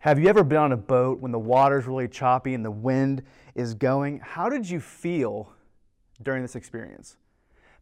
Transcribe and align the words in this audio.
Have 0.00 0.18
you 0.18 0.28
ever 0.28 0.42
been 0.42 0.56
on 0.56 0.72
a 0.72 0.78
boat 0.78 1.20
when 1.20 1.30
the 1.30 1.38
water's 1.38 1.84
really 1.84 2.08
choppy 2.08 2.54
and 2.54 2.64
the 2.64 2.70
wind 2.70 3.22
is 3.54 3.74
going? 3.74 4.18
How 4.20 4.48
did 4.48 4.68
you 4.68 4.80
feel 4.80 5.52
during 6.22 6.40
this 6.40 6.56
experience? 6.56 7.18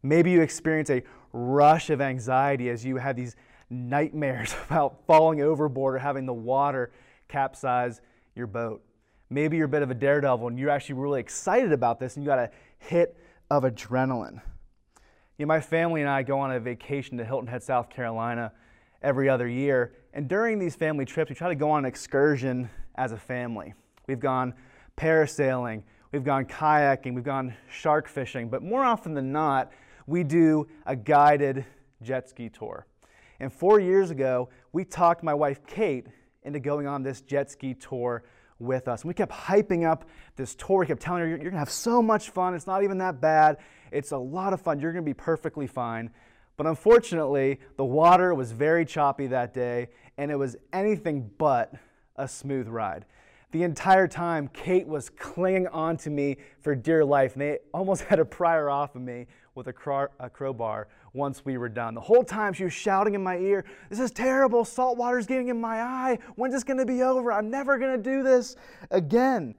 Maybe 0.03 0.31
you 0.31 0.41
experience 0.41 0.89
a 0.89 1.01
rush 1.31 1.89
of 1.89 2.01
anxiety 2.01 2.69
as 2.69 2.83
you 2.83 2.97
had 2.97 3.15
these 3.15 3.37
nightmares 3.69 4.53
about 4.69 5.05
falling 5.07 5.41
overboard 5.41 5.95
or 5.95 5.99
having 5.99 6.25
the 6.25 6.33
water 6.33 6.91
capsize 7.29 8.01
your 8.35 8.47
boat. 8.47 8.83
Maybe 9.29 9.55
you're 9.55 9.67
a 9.67 9.69
bit 9.69 9.81
of 9.81 9.89
a 9.89 9.95
daredevil 9.95 10.45
and 10.45 10.59
you're 10.59 10.71
actually 10.71 10.95
really 10.95 11.21
excited 11.21 11.71
about 11.71 12.01
this 12.01 12.17
and 12.17 12.25
you 12.25 12.27
got 12.29 12.39
a 12.39 12.51
hit 12.79 13.15
of 13.49 13.63
adrenaline. 13.63 14.41
You 15.37 15.45
know, 15.45 15.47
my 15.47 15.61
family 15.61 16.01
and 16.01 16.09
I 16.09 16.23
go 16.23 16.37
on 16.41 16.51
a 16.51 16.59
vacation 16.59 17.17
to 17.19 17.23
Hilton 17.23 17.47
Head, 17.47 17.63
South 17.63 17.89
Carolina 17.89 18.51
every 19.01 19.29
other 19.29 19.47
year. 19.47 19.93
And 20.13 20.27
during 20.27 20.57
these 20.57 20.75
family 20.75 21.05
trips, 21.05 21.29
we 21.29 21.35
try 21.35 21.49
to 21.49 21.55
go 21.55 21.71
on 21.71 21.79
an 21.79 21.85
excursion 21.85 22.69
as 22.95 23.11
a 23.11 23.17
family. 23.17 23.73
We've 24.07 24.19
gone 24.19 24.53
parasailing, 24.97 25.83
we've 26.11 26.23
gone 26.23 26.45
kayaking, 26.45 27.13
we've 27.13 27.23
gone 27.23 27.53
shark 27.71 28.07
fishing, 28.07 28.49
but 28.49 28.63
more 28.63 28.83
often 28.83 29.13
than 29.13 29.31
not, 29.31 29.71
we 30.07 30.23
do 30.23 30.67
a 30.85 30.95
guided 30.95 31.65
jet 32.01 32.27
ski 32.29 32.49
tour. 32.49 32.87
And 33.39 33.53
four 33.53 33.79
years 33.79 34.09
ago, 34.09 34.49
we 34.73 34.83
talked 34.83 35.23
my 35.23 35.33
wife 35.33 35.65
Kate 35.67 36.07
into 36.43 36.59
going 36.59 36.87
on 36.87 37.03
this 37.03 37.21
jet 37.21 37.51
ski 37.51 37.73
tour 37.73 38.23
with 38.57 38.87
us. 38.87 39.03
And 39.03 39.07
we 39.07 39.13
kept 39.13 39.31
hyping 39.31 39.89
up 39.89 40.05
this 40.35 40.55
tour. 40.55 40.79
We 40.79 40.87
kept 40.87 41.01
telling 41.01 41.21
her, 41.21 41.27
you're, 41.27 41.37
you're 41.37 41.51
to 41.51 41.57
have 41.57 41.69
so 41.69 42.01
much 42.01 42.31
fun. 42.31 42.53
It's 42.53 42.67
not 42.67 42.83
even 42.83 42.97
that 42.97 43.21
bad. 43.21 43.57
It's 43.91 44.11
a 44.11 44.17
lot 44.17 44.53
of 44.53 44.61
fun. 44.61 44.79
You're 44.79 44.91
to 44.93 45.01
be 45.01 45.13
perfectly 45.13 45.67
fine. 45.67 46.09
But 46.59 46.67
unfortunately, 46.67 47.61
the 47.77 47.85
water 47.85 48.35
was 48.35 48.51
very 48.51 48.83
choppy 48.83 49.27
that 49.27 49.53
day, 49.53 49.87
and 50.17 50.29
it 50.29 50.35
was 50.35 50.57
anything 50.73 51.31
but 51.37 51.73
a 52.17 52.27
smooth 52.27 52.67
ride. 52.67 53.05
The 53.53 53.63
entire 53.63 54.09
time, 54.09 54.49
Kate 54.49 54.85
was 54.85 55.09
clinging 55.09 55.67
on 55.67 55.95
to 55.99 56.09
me 56.09 56.35
for 56.59 56.75
dear 56.75 57.05
life, 57.05 57.31
and 57.31 57.41
they 57.41 57.59
almost 57.73 58.03
had 58.09 58.17
pry 58.29 58.55
her 58.55 58.69
off 58.69 58.97
of 58.97 59.01
me 59.01 59.27
with 59.55 59.67
a, 59.67 59.73
crow- 59.73 60.09
a 60.19 60.29
crowbar 60.29 60.89
once 61.13 61.45
we 61.45 61.57
were 61.57 61.69
done. 61.69 61.95
The 61.95 62.01
whole 62.01 62.25
time 62.25 62.51
she 62.51 62.65
was 62.65 62.73
shouting 62.73 63.15
in 63.15 63.23
my 63.23 63.37
ear, 63.37 63.63
This 63.89 64.01
is 64.01 64.11
terrible. 64.11 64.65
Salt 64.65 64.97
water's 64.97 65.27
getting 65.27 65.47
in 65.47 65.61
my 65.61 65.81
eye. 65.81 66.19
When's 66.35 66.53
this 66.53 66.65
to 66.79 66.85
be 66.85 67.03
over? 67.03 67.31
I'm 67.31 67.49
never 67.49 67.79
to 68.03 68.03
do 68.03 68.21
this 68.21 68.57
again. 68.91 69.55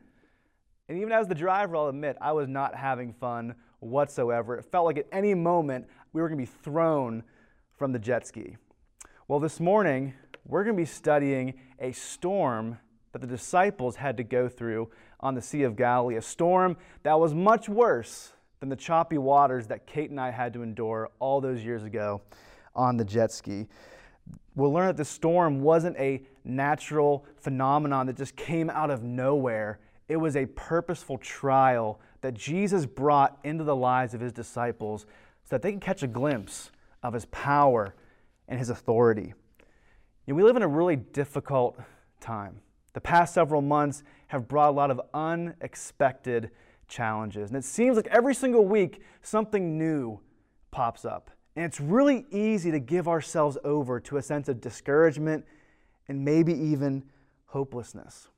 And 0.91 0.99
even 0.99 1.13
as 1.13 1.29
the 1.29 1.35
driver, 1.35 1.77
I'll 1.77 1.89
admit, 1.89 2.19
I 2.21 2.33
was 2.33 2.47
not 2.47 2.75
having 2.75 3.15
fun 3.15 3.55
whatsoever. 3.81 4.57
It 4.57 4.65
felt 4.67 4.85
like 4.85 4.99
at 4.99 5.07
any 5.11 5.35
moment 5.35 5.87
we 6.13 6.21
were 6.21 6.29
going 6.29 6.39
to 6.39 6.51
be 6.51 6.59
thrown 6.63 7.23
from 7.77 7.93
the 7.93 7.99
jet 7.99 8.27
ski. 8.27 8.57
Well, 9.29 9.39
this 9.39 9.61
morning, 9.61 10.15
we're 10.47 10.65
going 10.65 10.77
to 10.77 10.83
be 10.83 10.87
studying 10.87 11.55
a 11.79 11.93
storm 11.93 12.79
that 13.13 13.21
the 13.21 13.27
disciples 13.27 13.97
had 13.97 14.17
to 14.17 14.25
go 14.25 14.49
through 14.49 14.91
on 15.21 15.35
the 15.35 15.43
Sea 15.43 15.63
of 15.63 15.77
Galilee, 15.77 16.17
a 16.17 16.23
storm 16.23 16.77
that 17.03 17.19
was 17.19 17.35
much 17.35 17.69
worse 17.69 18.33
than 18.61 18.69
the 18.69 18.77
choppy 18.77 19.19
waters 19.19 19.67
that 19.69 19.87
Kate 19.87 20.11
and 20.11 20.21
I 20.21 20.31
had 20.31 20.53
to 20.55 20.63
endure 20.63 21.11
all 21.19 21.41
those 21.41 21.65
years 21.65 21.85
ago 21.85 22.23
on 22.75 22.97
the 22.97 23.05
jet 23.05 23.33
ski. 23.33 23.69
We'll 24.55 24.73
learn 24.73 24.89
that 24.89 24.97
the 24.97 25.05
storm 25.05 25.61
wasn't 25.61 25.97
a 25.97 26.23
natural 26.45 27.25
phenomenon 27.37 28.07
that 28.07 28.17
just 28.17 28.37
came 28.37 28.69
out 28.69 28.91
of 28.91 29.03
nowhere. 29.03 29.79
It 30.09 30.17
was 30.17 30.37
a 30.37 30.47
purposeful 30.47 31.19
trial 31.19 32.01
that 32.21 32.35
Jesus 32.35 32.85
brought 32.85 33.39
into 33.45 33.65
the 33.65 33.77
lives 33.77 34.13
of 34.13 34.21
his 34.21 34.33
disciples 34.33 35.07
so 35.51 35.57
that 35.57 35.63
they 35.63 35.73
can 35.73 35.81
catch 35.81 36.05
a 36.05 36.07
glimpse 36.07 36.71
of 37.03 37.13
his 37.13 37.25
power 37.27 37.97
and 38.47 38.61
his 38.61 38.71
authority. 38.71 39.35
You 40.25 40.33
know, 40.33 40.37
we 40.37 40.45
live 40.45 40.55
in 40.55 40.63
a 40.63 40.69
really 40.69 40.95
difficult 40.95 41.77
time. 42.21 42.61
The 42.93 43.01
past 43.01 43.35
several 43.35 43.61
months 43.61 44.05
have 44.29 44.47
brought 44.47 44.71
a 44.71 44.73
lot 44.73 44.93
of 44.93 45.01
unexpected 45.13 46.53
challenges. 46.87 47.51
And 47.51 47.59
it 47.59 47.65
seems 47.65 47.97
like 47.97 48.07
every 48.13 48.33
single 48.33 48.65
week 48.65 49.03
something 49.23 49.77
new 49.77 50.21
pops 50.71 51.05
up. 51.05 51.33
And 51.57 51.65
it's 51.65 51.81
really 51.81 52.27
easy 52.31 52.71
to 52.71 52.79
give 52.79 53.09
ourselves 53.09 53.59
over 53.65 53.99
to 53.99 54.19
a 54.19 54.23
sense 54.23 54.49
of 54.49 54.61
discouragement 54.61 55.45
and 56.07 56.25
maybe 56.25 56.53
even 56.53 57.03
hopelessness. 57.47 58.29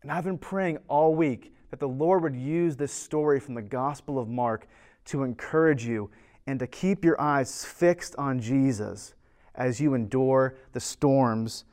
And 0.00 0.10
I've 0.10 0.24
been 0.24 0.38
praying 0.38 0.78
all 0.88 1.14
week 1.14 1.54
that 1.68 1.78
the 1.78 1.88
Lord 1.88 2.22
would 2.22 2.36
use 2.36 2.74
this 2.74 2.92
story 2.92 3.38
from 3.38 3.52
the 3.54 3.62
Gospel 3.62 4.18
of 4.18 4.28
Mark 4.28 4.66
to 5.06 5.24
encourage 5.24 5.84
you 5.84 6.10
and 6.46 6.58
to 6.58 6.66
keep 6.66 7.04
your 7.04 7.20
eyes 7.20 7.64
fixed 7.64 8.14
on 8.16 8.40
Jesus 8.40 9.14
as 9.54 9.80
you 9.80 9.94
endure 9.94 10.56
the 10.72 10.80
storms 10.80 11.64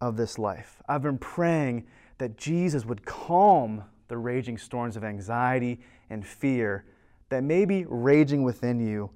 of 0.00 0.16
this 0.16 0.38
life. 0.38 0.82
I've 0.88 1.02
been 1.02 1.18
praying 1.18 1.86
that 2.18 2.36
Jesus 2.36 2.84
would 2.84 3.04
calm 3.04 3.84
the 4.08 4.16
raging 4.16 4.58
storms 4.58 4.96
of 4.96 5.04
anxiety 5.04 5.80
and 6.10 6.26
fear 6.26 6.84
that 7.28 7.42
may 7.42 7.64
be 7.64 7.84
raging 7.88 8.42
within 8.42 8.78
you 8.80 9.10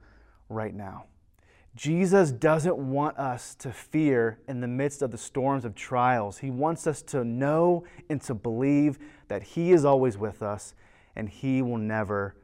right 0.48 0.74
now. 0.74 1.04
Jesus 1.76 2.32
doesn't 2.32 2.76
want 2.76 3.16
us 3.18 3.54
to 3.56 3.70
fear 3.70 4.40
in 4.48 4.60
the 4.60 4.66
midst 4.66 5.00
of 5.00 5.12
the 5.12 5.18
storms 5.18 5.64
of 5.64 5.76
trials. 5.76 6.38
He 6.38 6.50
wants 6.50 6.86
us 6.88 7.02
to 7.02 7.22
know 7.22 7.84
and 8.08 8.20
to 8.22 8.34
believe 8.34 8.98
that 9.28 9.42
He 9.42 9.72
is 9.72 9.84
always 9.84 10.18
with 10.18 10.42
us 10.42 10.74
and 11.14 11.28
He 11.28 11.62
will 11.62 11.78
never 11.78 12.34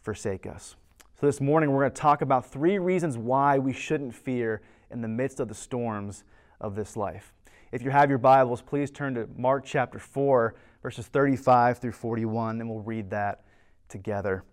forsake 0.00 0.46
us. 0.46 0.76
So, 1.20 1.26
this 1.26 1.40
morning 1.40 1.72
we're 1.72 1.80
going 1.80 1.90
to 1.90 2.00
talk 2.00 2.22
about 2.22 2.46
three 2.46 2.78
reasons 2.78 3.18
why 3.18 3.58
we 3.58 3.72
shouldn't 3.72 4.14
fear 4.14 4.62
in 4.88 5.02
the 5.02 5.08
midst 5.08 5.40
of 5.40 5.48
the 5.48 5.54
storms 5.54 6.22
of 6.60 6.76
this 6.76 6.96
life. 6.96 7.32
If 7.72 7.82
you 7.82 7.90
have 7.90 8.08
your 8.08 8.20
Bibles, 8.20 8.62
please 8.62 8.92
turn 8.92 9.16
to 9.16 9.28
Mark 9.36 9.64
chapter 9.64 9.98
4, 9.98 10.54
verses 10.80 11.08
35 11.08 11.78
through 11.78 11.90
41, 11.90 12.60
and 12.60 12.70
we'll 12.70 12.84
read 12.84 13.10
that 13.10 13.42
together. 13.88 14.44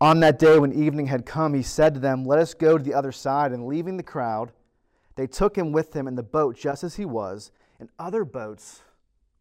On 0.00 0.18
that 0.18 0.40
day, 0.40 0.58
when 0.58 0.72
evening 0.72 1.06
had 1.06 1.24
come, 1.24 1.54
he 1.54 1.62
said 1.62 1.94
to 1.94 2.00
them, 2.00 2.24
Let 2.24 2.40
us 2.40 2.52
go 2.52 2.76
to 2.76 2.82
the 2.82 2.94
other 2.94 3.12
side. 3.12 3.52
And 3.52 3.68
leaving 3.68 3.96
the 3.96 4.02
crowd, 4.02 4.50
they 5.14 5.28
took 5.28 5.56
him 5.56 5.70
with 5.70 5.92
them 5.92 6.08
in 6.08 6.16
the 6.16 6.24
boat 6.24 6.56
just 6.56 6.82
as 6.82 6.96
he 6.96 7.04
was, 7.04 7.52
and 7.78 7.90
other 7.96 8.24
boats 8.24 8.82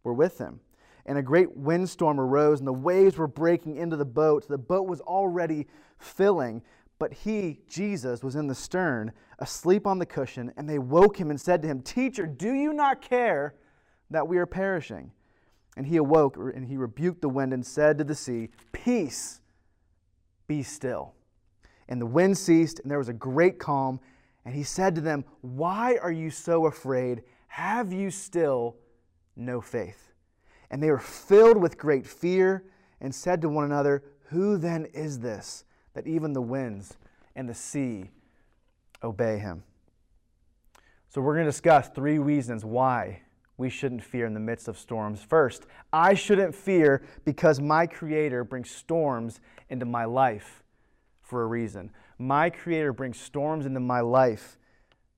were 0.04 0.14
with 0.14 0.38
him. 0.38 0.60
And 1.08 1.18
a 1.18 1.24
great 1.24 1.56
windstorm 1.56 2.20
arose, 2.20 2.60
and 2.60 2.68
the 2.68 2.74
waves 2.74 3.18
were 3.18 3.28
breaking 3.28 3.78
into 3.78 3.96
the 3.96 4.06
boat. 4.06 4.48
The 4.48 4.58
boat 4.58 4.88
was 4.88 5.00
already 5.02 5.68
filling, 5.98 6.62
but 7.00 7.14
he, 7.14 7.62
Jesus, 7.70 8.24
was 8.24 8.36
in 8.36 8.48
the 8.48 8.56
stern, 8.56 9.14
asleep 9.40 9.88
on 9.88 10.00
the 10.00 10.06
cushion. 10.06 10.52
And 10.58 10.70
they 10.70 10.80
woke 10.80 11.18
him 11.18 11.30
and 11.30 11.40
said 11.40 11.62
to 11.62 11.68
him, 11.68 11.82
Teacher, 11.82 12.26
do 12.26 12.54
you 12.54 12.74
not 12.74 13.02
care 13.02 13.56
that 14.10 14.28
we 14.28 14.38
are 14.38 14.46
perishing? 14.46 15.12
And 15.78 15.86
he 15.86 15.98
awoke 15.98 16.38
and 16.38 16.66
he 16.66 16.76
rebuked 16.76 17.22
the 17.22 17.30
wind 17.30 17.54
and 17.54 17.66
said 17.66 17.98
to 18.00 18.04
the 18.04 18.16
sea, 18.16 18.50
Peace, 18.72 19.42
be 20.48 20.64
still. 20.64 21.14
And 21.88 22.02
the 22.02 22.06
wind 22.06 22.38
ceased, 22.38 22.80
and 22.80 22.92
there 22.92 22.98
was 22.98 23.10
a 23.10 23.14
great 23.14 23.60
calm. 23.60 24.00
And 24.44 24.54
he 24.54 24.64
said 24.64 24.96
to 24.96 25.02
them, 25.02 25.24
Why 25.42 25.98
are 26.02 26.12
you 26.12 26.32
so 26.32 26.66
afraid? 26.66 27.24
Have 27.48 27.94
you 27.94 28.12
still 28.12 28.76
no 29.36 29.62
faith? 29.62 30.07
And 30.70 30.82
they 30.82 30.92
were 30.92 31.00
filled 31.00 31.58
with 31.58 31.78
great 31.78 32.06
fear 32.06 32.64
and 33.00 33.14
said 33.14 33.42
to 33.42 33.50
one 33.50 33.66
another, 33.66 34.04
Who 34.30 34.58
then 34.58 34.86
is 34.94 35.20
this 35.20 35.64
that 35.94 36.08
even 36.08 36.34
the 36.34 36.42
winds 36.42 36.98
and 37.36 37.48
the 37.48 37.54
sea 37.54 38.12
obey 39.04 39.38
him? 39.38 39.64
So, 41.10 41.22
we're 41.22 41.34
going 41.36 41.46
to 41.46 41.52
discuss 41.52 41.90
three 41.90 42.20
reasons 42.20 42.66
why 42.66 43.22
we 43.58 43.70
shouldn't 43.70 44.04
fear 44.04 44.26
in 44.26 44.34
the 44.34 44.40
midst 44.40 44.68
of 44.68 44.78
storms. 44.78 45.22
First, 45.22 45.66
I 45.92 46.14
shouldn't 46.14 46.54
fear 46.54 47.02
because 47.26 47.60
my 47.60 47.88
Creator 47.88 48.44
brings 48.44 48.70
storms 48.70 49.40
into 49.70 49.86
my 49.86 50.06
life 50.06 50.64
for 51.22 51.44
a 51.44 51.48
reason. 51.48 51.92
My 52.20 52.50
Creator 52.50 52.94
brings 52.94 53.20
storms 53.20 53.66
into 53.66 53.80
my 53.80 54.02
life 54.02 54.58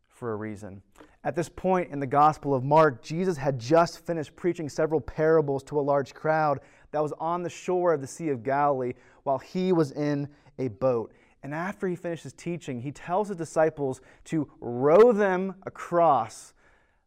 for 0.08 0.32
a 0.32 0.36
reason. 0.36 0.82
At 1.24 1.36
this 1.36 1.50
point 1.50 1.92
in 1.92 2.00
the 2.00 2.08
Gospel 2.08 2.56
of 2.56 2.64
Mark, 2.64 3.04
Jesus 3.04 3.36
had 3.36 3.60
just 3.60 4.06
finished 4.06 4.36
preaching 4.38 4.70
several 4.70 5.02
parables 5.02 5.64
to 5.64 5.78
a 5.78 5.82
large 5.82 6.14
crowd 6.14 6.62
that 6.92 7.04
was 7.04 7.12
on 7.20 7.44
the 7.44 7.50
shore 7.50 7.94
of 7.94 8.00
the 8.00 8.08
Sea 8.08 8.30
of 8.30 8.42
Galilee 8.42 8.94
while 9.24 9.38
he 9.38 9.74
was 9.74 9.92
in 9.92 10.30
a 10.60 10.70
boat. 10.70 11.12
And 11.44 11.54
after 11.54 11.88
he 11.90 11.96
finishes 11.98 12.32
teaching, 12.32 12.82
he 12.82 12.92
tells 12.92 13.28
his 13.28 13.38
disciples 13.38 14.00
to 14.26 14.50
row 14.62 15.12
them 15.12 15.56
across 15.64 16.54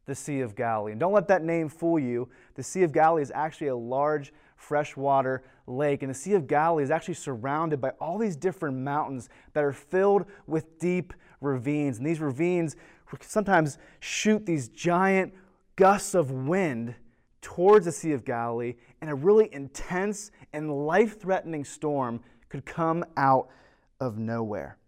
the 0.05 0.15
Sea 0.15 0.41
of 0.41 0.55
Galilee. 0.55 0.93
And 0.93 1.01
don't 1.01 1.13
let 1.13 1.29
that 1.29 1.43
name 1.43 1.71
fool 1.71 1.99
you. 1.99 2.29
The 2.55 2.63
Sea 2.63 2.83
of 2.83 2.93
Galilee 2.93 3.23
is 3.23 3.33
actually 3.35 3.69
a 3.69 3.77
large 3.77 4.33
freshwater 4.57 5.43
lake, 5.67 6.03
and 6.03 6.11
the 6.11 6.15
Sea 6.15 6.35
of 6.35 6.47
Galilee 6.47 6.85
is 6.85 6.91
actually 6.91 7.15
surrounded 7.15 7.81
by 7.81 7.91
all 8.01 8.19
these 8.19 8.37
different 8.37 8.77
mountains 8.77 9.31
that 9.55 9.65
are 9.65 9.73
filled 9.73 10.27
with 10.47 10.79
deep 10.79 11.15
ravines. 11.41 11.99
And 11.99 12.07
these 12.07 12.21
ravines 12.21 12.77
sometimes 13.21 13.79
shoot 14.01 14.47
these 14.47 14.69
giant 14.69 15.35
gusts 15.77 16.15
of 16.15 16.31
wind 16.31 16.95
towards 17.41 17.87
the 17.87 17.93
Sea 17.93 18.13
of 18.13 18.25
Galilee, 18.25 18.75
and 19.01 19.11
a 19.11 19.15
really 19.15 19.53
intense 19.53 20.31
and 20.53 20.87
life 20.87 21.21
threatening 21.21 21.65
storm 21.65 22.21
could 22.49 22.65
come 22.65 23.05
out 23.17 23.49
of 24.01 24.19
nowhere. 24.19 24.79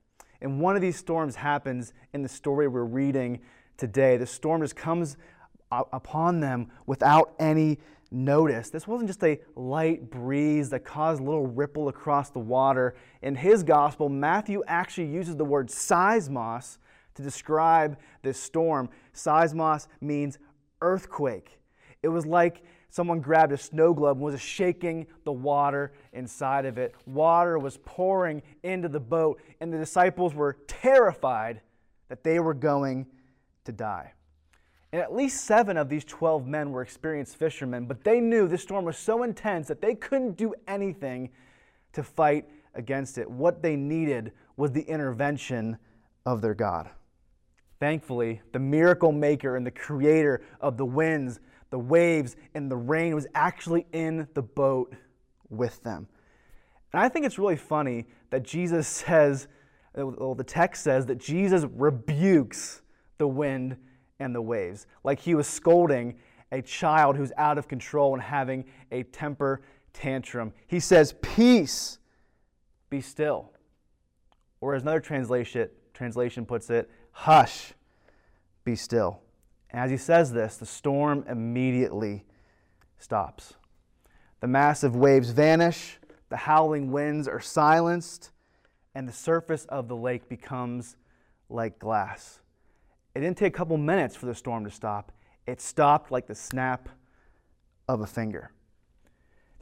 And 0.41 0.61
one 0.61 0.77
of 0.77 0.83
these 0.83 0.97
storms 0.97 1.37
happens 1.37 1.93
in 2.13 2.23
the 2.23 2.29
story 2.29 2.69
we're 2.69 2.85
reading 2.85 3.41
today. 3.77 4.17
The 4.17 4.27
storm 4.27 4.61
just 4.61 4.77
comes 4.77 5.17
upon 5.71 6.41
them 6.41 6.71
without 6.87 7.35
any 7.39 7.81
notice. 8.11 8.71
This 8.71 8.87
wasn't 8.87 9.09
just 9.09 9.25
a 9.25 9.41
light 9.57 10.11
breeze 10.11 10.71
that 10.71 10.85
caused 10.85 11.21
a 11.21 11.25
little 11.25 11.47
ripple 11.47 11.89
across 11.89 12.31
the 12.31 12.39
water. 12.39 12.95
In 13.23 13.35
his 13.35 13.63
gospel, 13.63 14.09
Matthew 14.09 14.63
actually 14.67 15.09
uses 15.09 15.37
the 15.37 15.45
word 15.45 15.69
seismos 15.69 16.79
to 17.15 17.23
describe 17.23 17.99
this 18.23 18.39
storm. 18.39 18.89
Seismos 19.15 19.87
means 20.01 20.39
earthquake. 20.81 21.59
It 22.03 22.09
was 22.09 22.27
like 22.27 22.63
someone 22.91 23.21
grabbed 23.21 23.53
a 23.53 23.57
snow 23.57 23.93
globe 23.93 24.19
and 24.19 24.25
was 24.25 24.41
shaking 24.41 25.07
the 25.25 25.33
water 25.33 25.93
inside 26.13 26.65
of 26.65 26.79
it. 26.79 26.95
Water 27.07 27.59
was 27.59 27.79
pouring 27.85 28.43
into 28.63 28.89
the 28.89 29.01
boat, 29.01 29.41
and 29.61 29.73
the 29.73 29.79
disciples 29.79 30.35
were 30.35 30.59
terrified 30.69 31.61
that 32.09 32.23
they 32.23 32.39
were 32.39 32.55
going 32.55 33.07
to 33.65 33.73
die. 33.73 34.13
And 34.93 35.03
at 35.03 35.13
least 35.13 35.45
seven 35.45 35.77
of 35.77 35.89
these 35.89 36.05
12 36.05 36.47
men 36.47 36.71
were 36.71 36.83
experienced 36.83 37.37
fishermen, 37.37 37.87
but 37.87 38.05
they 38.05 38.21
knew 38.21 38.47
this 38.47 38.63
storm 38.63 38.85
was 38.85 38.97
so 38.97 39.25
intense 39.25 39.67
that 39.67 39.81
they 39.81 39.97
couldn't 39.97 40.37
do 40.37 40.55
anything 40.69 41.31
to 41.95 42.05
fight 42.05 42.49
against 42.75 43.19
it. 43.19 43.29
What 43.29 43.61
they 43.61 43.75
needed 43.75 44.31
was 44.57 44.71
the 44.71 44.83
intervention 44.83 45.79
of 46.25 46.43
their 46.43 46.55
God. 46.55 46.91
Thankfully, 47.81 48.41
the 48.53 48.59
miracle 48.59 49.13
maker 49.13 49.57
and 49.57 49.67
the 49.67 49.71
creator 49.71 50.43
of 50.61 50.77
the 50.77 50.85
winds, 50.85 51.41
the 51.71 51.79
waves, 51.79 52.37
and 52.55 52.71
the 52.71 52.77
rain 52.77 53.15
was 53.15 53.27
actually 53.35 53.87
in 53.93 54.29
the 54.35 54.43
boat 54.43 54.95
with 55.49 55.83
them. 55.83 56.07
And 56.93 57.03
I 57.03 57.09
think 57.09 57.27
it's 57.27 57.39
really 57.39 57.57
funny 57.57 58.07
that 58.31 58.45
Jesus 58.45 58.87
says, 59.07 59.49
well, 59.95 60.35
the 60.35 60.45
text 60.45 60.83
says 60.85 61.07
that 61.07 61.19
Jesus 61.19 61.65
rebukes 61.75 62.83
the 63.19 63.29
wind 63.29 63.77
and 64.21 64.35
the 64.35 64.43
waves, 64.43 64.87
like 65.03 65.21
he 65.21 65.35
was 65.35 65.47
scolding 65.47 66.15
a 66.53 66.63
child 66.63 67.17
who's 67.17 67.33
out 67.37 67.59
of 67.59 67.67
control 67.69 68.15
and 68.15 68.23
having 68.23 68.65
a 68.93 69.03
temper 69.05 69.63
tantrum. 69.93 70.53
He 70.67 70.81
says, 70.81 71.15
Peace, 71.21 71.99
be 72.91 73.01
still. 73.01 73.53
Or 74.61 74.75
as 74.75 74.83
another 74.83 75.01
translation, 75.01 75.69
translation 75.93 76.47
puts 76.47 76.71
it, 76.71 76.91
Hush, 77.15 77.73
be 78.65 78.77
still. 78.77 79.21
And 79.71 79.81
as 79.81 79.91
he 79.91 79.97
says 79.97 80.33
this, 80.33 80.57
the 80.57 80.67
storm 80.67 81.25
immediately 81.29 82.25
stops. 82.99 83.55
The 84.41 84.47
massive 84.47 84.95
waves 84.95 85.31
vanish, 85.31 85.99
the 86.29 86.37
howling 86.37 86.93
winds 86.93 87.27
are 87.27 87.41
silenced, 87.41 88.31
and 88.95 89.09
the 89.09 89.13
surface 89.13 89.65
of 89.67 89.89
the 89.89 89.97
lake 89.97 90.29
becomes 90.29 90.97
like 91.49 91.79
glass. 91.79 92.41
It 93.15 93.21
didn't 93.21 93.39
take 93.39 93.55
a 93.55 93.57
couple 93.57 93.77
minutes 93.79 94.17
for 94.17 94.27
the 94.27 94.35
storm 94.35 94.65
to 94.65 94.71
stop. 94.71 95.13
It 95.47 95.61
stopped 95.61 96.11
like 96.11 96.27
the 96.27 96.35
snap 96.35 96.89
of 97.89 98.01
a 98.01 98.07
finger. 98.07 98.51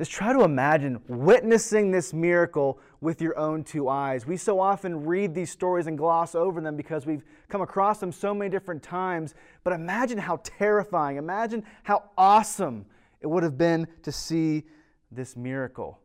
Just 0.03 0.11
try 0.11 0.33
to 0.33 0.43
imagine 0.43 1.01
witnessing 1.07 1.93
this 1.93 2.13
miracle 2.13 2.81
with 3.01 3.23
your 3.23 3.39
own 3.39 3.63
two 3.63 3.89
eyes. 3.89 4.27
We 4.27 4.37
so 4.37 4.59
often 4.59 5.05
read 5.07 5.33
these 5.33 5.53
stories 5.53 5.87
and 5.87 5.97
gloss 5.97 6.35
over 6.35 6.61
them 6.61 6.77
because 6.77 7.07
we've 7.07 7.23
come 7.49 7.63
across 7.63 8.01
them 8.01 8.11
so 8.11 8.35
many 8.35 8.51
different 8.51 8.83
times. 8.83 9.37
But 9.63 9.75
imagine 9.75 10.19
how 10.19 10.41
terrifying, 10.43 11.19
imagine 11.19 11.63
how 11.85 12.11
awesome 12.19 12.85
it 13.21 13.29
would 13.29 13.45
have 13.45 13.57
been 13.57 13.87
to 14.03 14.11
see 14.11 14.65
this 15.13 15.37
miracle. 15.37 16.01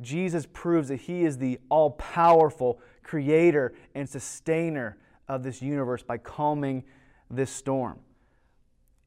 Jesus 0.00 0.44
proves 0.52 0.88
that 0.88 1.02
he 1.02 1.22
is 1.22 1.38
the 1.38 1.60
all 1.68 1.92
powerful 1.92 2.80
creator 3.04 3.74
and 3.94 4.08
sustainer 4.08 4.98
of 5.28 5.44
this 5.44 5.62
universe 5.62 6.02
by 6.02 6.18
calming 6.18 6.82
this 7.30 7.52
storm. 7.52 8.00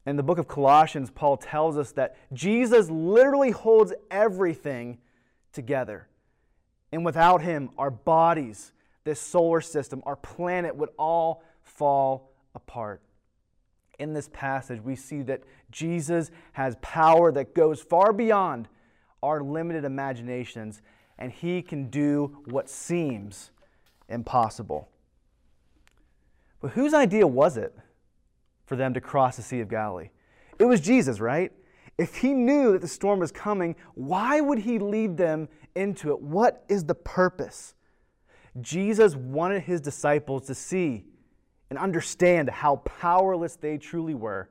In 0.08 0.16
the 0.16 0.22
book 0.22 0.38
of 0.38 0.48
Colossians, 0.48 1.10
Paul 1.10 1.36
tells 1.36 1.76
us 1.76 1.92
that 1.92 2.16
Jesus 2.32 2.88
literally 2.88 3.50
holds 3.50 3.92
everything 4.10 4.96
together. 5.52 6.08
And 6.92 7.04
without 7.04 7.42
him, 7.42 7.68
our 7.76 7.90
bodies, 7.90 8.72
this 9.04 9.20
solar 9.20 9.60
system, 9.60 10.02
our 10.06 10.16
planet 10.16 10.74
would 10.74 10.88
all 10.98 11.42
fall 11.62 12.32
apart. 12.54 13.02
In 13.98 14.14
this 14.14 14.30
passage, 14.32 14.80
we 14.82 14.96
see 14.96 15.20
that 15.22 15.42
Jesus 15.70 16.30
has 16.52 16.76
power 16.80 17.30
that 17.32 17.54
goes 17.54 17.82
far 17.82 18.14
beyond 18.14 18.66
our 19.22 19.42
limited 19.42 19.84
imaginations, 19.84 20.80
and 21.18 21.30
he 21.30 21.60
can 21.60 21.90
do 21.90 22.38
what 22.46 22.70
seems 22.70 23.50
impossible. 24.08 24.88
But 26.62 26.70
whose 26.70 26.94
idea 26.94 27.26
was 27.26 27.58
it 27.58 27.76
for 28.68 28.76
them 28.76 28.92
to 28.94 29.00
cross 29.00 29.36
the 29.36 29.42
Sea 29.42 29.60
of 29.60 29.68
Galilee? 29.68 30.10
It 30.58 30.66
was 30.66 30.80
Jesus, 30.80 31.20
right? 31.20 31.50
If 31.96 32.16
he 32.16 32.34
knew 32.34 32.72
that 32.72 32.82
the 32.82 32.88
storm 32.88 33.18
was 33.18 33.32
coming, 33.32 33.74
why 33.94 34.40
would 34.40 34.60
he 34.60 34.78
lead 34.78 35.16
them 35.16 35.48
into 35.74 36.10
it? 36.10 36.20
What 36.20 36.64
is 36.68 36.84
the 36.84 36.94
purpose? 36.94 37.74
Jesus 38.60 39.16
wanted 39.16 39.62
his 39.62 39.80
disciples 39.80 40.46
to 40.46 40.54
see 40.54 41.04
and 41.70 41.78
understand 41.78 42.50
how 42.50 42.76
powerless 42.76 43.56
they 43.56 43.78
truly 43.78 44.14
were 44.14 44.50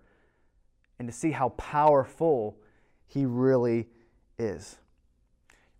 and 1.00 1.08
to 1.08 1.14
see 1.14 1.32
how 1.32 1.50
powerful 1.50 2.58
he 3.06 3.26
really 3.26 3.88
is. 4.40 4.78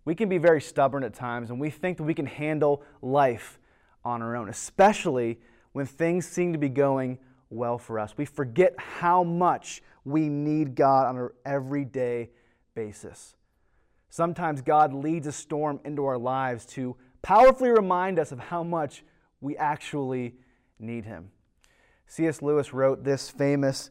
We 0.04 0.14
can 0.14 0.28
be 0.28 0.38
very 0.38 0.60
stubborn 0.60 1.04
at 1.04 1.12
times 1.12 1.50
and 1.50 1.60
we 1.60 1.70
think 1.70 1.98
that 1.98 2.04
we 2.04 2.14
can 2.14 2.26
handle 2.26 2.82
life 3.02 3.58
on 4.04 4.22
our 4.22 4.36
own, 4.36 4.48
especially 4.48 5.38
when 5.72 5.86
things 5.86 6.26
seem 6.26 6.52
to 6.52 6.58
be 6.58 6.68
going 6.68 7.18
well 7.50 7.78
for 7.78 7.98
us. 7.98 8.14
We 8.16 8.24
forget 8.24 8.74
how 8.78 9.24
much 9.24 9.82
we 10.04 10.28
need 10.28 10.74
God 10.74 11.06
on 11.06 11.18
an 11.18 11.28
everyday 11.44 12.30
basis. 12.74 13.36
Sometimes 14.10 14.62
God 14.62 14.92
leads 14.92 15.26
a 15.26 15.32
storm 15.32 15.80
into 15.84 16.04
our 16.04 16.18
lives 16.18 16.64
to 16.66 16.96
powerfully 17.22 17.70
remind 17.70 18.18
us 18.18 18.32
of 18.32 18.38
how 18.38 18.62
much 18.62 19.04
we 19.40 19.56
actually 19.56 20.34
need 20.78 21.04
Him. 21.04 21.30
C.S. 22.06 22.40
Lewis 22.40 22.72
wrote 22.72 23.04
this 23.04 23.28
famous 23.28 23.90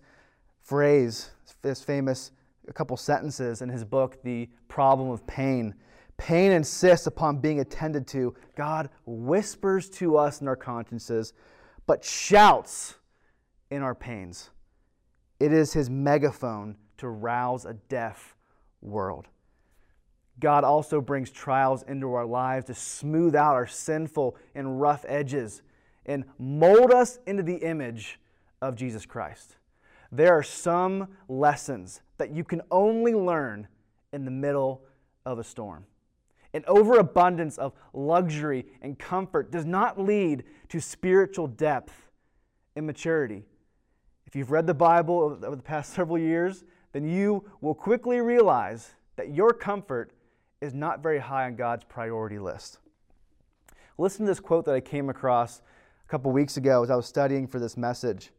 phrase, 0.62 1.30
this 1.62 1.82
famous 1.84 2.32
a 2.68 2.74
couple 2.74 2.98
sentences 2.98 3.62
in 3.62 3.70
his 3.70 3.84
book, 3.84 4.22
The 4.24 4.50
Problem 4.68 5.10
of 5.10 5.26
Pain. 5.26 5.74
Pain 6.18 6.52
insists 6.52 7.08
upon 7.08 7.38
being 7.38 7.60
attended 7.60 8.08
to. 8.08 8.36
God 8.56 8.90
whispers 9.06 9.90
to 9.92 10.18
us 10.18 10.42
in 10.42 10.48
our 10.48 10.56
consciences, 10.56 11.34
but 11.86 12.04
shouts 12.04 12.96
in 13.70 13.82
our 13.82 13.96
pains. 13.96 14.50
It 15.40 15.54
is 15.54 15.74
his 15.74 15.90
megaphone 15.90 16.78
to 16.98 17.10
rouse 17.10 17.66
a 17.66 17.74
deaf 17.74 18.36
world. 18.82 19.28
God 20.40 20.64
also 20.64 21.02
brings 21.02 21.32
trials 21.32 21.84
into 21.84 22.14
our 22.14 22.26
lives 22.26 22.66
to 22.66 22.74
smooth 22.74 23.36
out 23.36 23.56
our 23.56 23.68
sinful 23.68 24.36
and 24.54 24.80
rough 24.80 25.04
edges 25.08 25.62
and 26.06 26.26
mold 26.38 26.92
us 26.92 27.20
into 27.26 27.44
the 27.44 27.56
image 27.58 28.20
of 28.62 28.76
Jesus 28.76 29.06
Christ. 29.06 29.58
There 30.12 30.34
are 30.34 30.44
some 30.44 31.10
lessons 31.28 32.02
that 32.18 32.32
you 32.32 32.44
can 32.44 32.62
only 32.72 33.14
learn 33.14 33.68
in 34.14 34.26
the 34.26 34.32
middle 34.32 34.84
of 35.26 35.40
a 35.40 35.44
storm. 35.44 35.86
An 36.54 36.64
overabundance 36.68 37.58
of 37.58 37.74
luxury 37.94 38.66
and 38.82 38.98
comfort 38.98 39.52
does 39.52 39.66
not 39.66 40.00
lead 40.00 40.44
to 40.70 40.80
spiritual 40.80 41.48
depth 41.48 42.10
and 42.76 42.88
maturity. 42.88 43.44
If 44.28 44.36
you've 44.36 44.52
read 44.52 44.68
the 44.68 44.74
Bible 44.74 45.40
over 45.42 45.56
the 45.56 45.62
past 45.62 45.94
several 45.96 46.20
years, 46.20 46.66
then 46.92 47.08
you 47.08 47.44
will 47.62 47.74
quickly 47.74 48.20
realize 48.20 48.92
that 49.16 49.34
your 49.34 49.54
comfort 49.54 50.12
is 50.62 50.74
not 50.74 51.02
very 51.02 51.20
high 51.20 51.46
on 51.46 51.56
God's 51.56 51.86
priority 51.86 52.38
list. 52.38 52.80
Listen 53.98 54.26
to 54.26 54.32
this 54.32 54.40
quote 54.40 54.66
that 54.66 54.76
I 54.76 54.82
came 54.82 55.10
across 55.10 55.62
a 56.06 56.10
couple 56.10 56.32
weeks 56.32 56.58
ago 56.58 56.84
as 56.84 56.92
I 56.92 56.96
was 56.96 57.06
studying 57.06 57.48
for 57.48 57.60
this 57.60 57.78
message. 57.78 58.32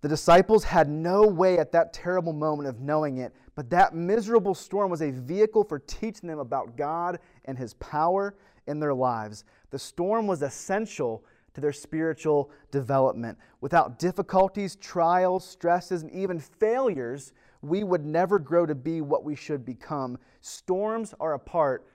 The 0.00 0.08
disciples 0.08 0.64
had 0.64 0.88
no 0.88 1.22
way 1.22 1.58
at 1.58 1.70
that 1.72 1.92
terrible 1.92 2.32
moment 2.32 2.68
of 2.68 2.80
knowing 2.80 3.18
it, 3.18 3.32
but 3.54 3.70
that 3.70 3.94
miserable 3.94 4.54
storm 4.54 4.90
was 4.90 5.00
a 5.00 5.12
vehicle 5.12 5.62
for 5.62 5.78
teaching 5.78 6.28
them 6.28 6.40
about 6.40 6.76
God 6.76 7.20
and 7.44 7.56
His 7.56 7.74
power 7.74 8.34
in 8.66 8.80
their 8.80 8.94
lives. 8.94 9.44
The 9.70 9.78
storm 9.78 10.26
was 10.26 10.42
essential 10.42 11.24
to 11.54 11.60
their 11.60 11.72
spiritual 11.72 12.50
development. 12.70 13.38
Without 13.60 13.98
difficulties, 13.98 14.76
trials, 14.76 15.46
stresses, 15.46 16.02
and 16.02 16.10
even 16.10 16.38
failures, 16.38 17.32
we 17.60 17.84
would 17.84 18.04
never 18.04 18.38
grow 18.38 18.66
to 18.66 18.74
be 18.74 19.00
what 19.00 19.24
we 19.24 19.36
should 19.36 19.64
become. 19.64 20.18
Storms 20.40 21.14
are 21.20 21.34
a 21.34 21.38
part 21.38 21.86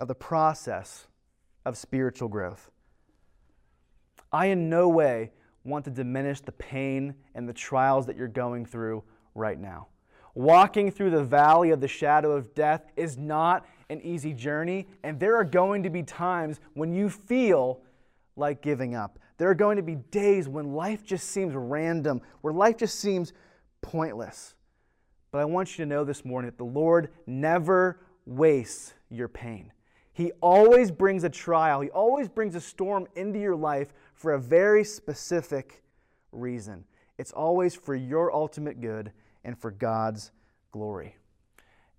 of 0.00 0.08
the 0.08 0.14
process 0.14 1.06
of 1.64 1.76
spiritual 1.76 2.28
growth. 2.28 2.70
I, 4.32 4.46
in 4.46 4.68
no 4.68 4.88
way, 4.88 5.32
want 5.64 5.84
to 5.84 5.90
diminish 5.90 6.40
the 6.40 6.52
pain 6.52 7.14
and 7.34 7.48
the 7.48 7.52
trials 7.52 8.06
that 8.06 8.16
you're 8.16 8.28
going 8.28 8.66
through 8.66 9.04
right 9.34 9.58
now. 9.58 9.88
Walking 10.34 10.90
through 10.90 11.10
the 11.10 11.24
valley 11.24 11.70
of 11.70 11.80
the 11.80 11.88
shadow 11.88 12.32
of 12.32 12.54
death 12.54 12.84
is 12.96 13.18
not 13.18 13.66
an 13.90 14.00
easy 14.00 14.32
journey, 14.32 14.88
and 15.02 15.20
there 15.20 15.36
are 15.36 15.44
going 15.44 15.82
to 15.82 15.90
be 15.90 16.02
times 16.02 16.58
when 16.72 16.92
you 16.92 17.10
feel 17.10 17.82
like 18.36 18.62
giving 18.62 18.94
up. 18.94 19.18
There 19.38 19.50
are 19.50 19.54
going 19.54 19.76
to 19.76 19.82
be 19.82 19.96
days 19.96 20.48
when 20.48 20.72
life 20.72 21.04
just 21.04 21.28
seems 21.28 21.54
random, 21.54 22.20
where 22.40 22.52
life 22.52 22.76
just 22.76 23.00
seems 23.00 23.32
pointless. 23.80 24.54
But 25.30 25.38
I 25.38 25.44
want 25.44 25.78
you 25.78 25.84
to 25.84 25.88
know 25.88 26.04
this 26.04 26.24
morning 26.24 26.50
that 26.50 26.58
the 26.58 26.64
Lord 26.64 27.08
never 27.26 28.00
wastes 28.26 28.94
your 29.10 29.28
pain. 29.28 29.72
He 30.12 30.30
always 30.42 30.90
brings 30.90 31.24
a 31.24 31.30
trial, 31.30 31.80
He 31.80 31.90
always 31.90 32.28
brings 32.28 32.54
a 32.54 32.60
storm 32.60 33.06
into 33.16 33.38
your 33.38 33.56
life 33.56 33.92
for 34.14 34.34
a 34.34 34.40
very 34.40 34.84
specific 34.84 35.82
reason. 36.30 36.84
It's 37.18 37.32
always 37.32 37.74
for 37.74 37.94
your 37.94 38.32
ultimate 38.34 38.80
good 38.80 39.12
and 39.44 39.58
for 39.58 39.70
God's 39.70 40.30
glory. 40.70 41.16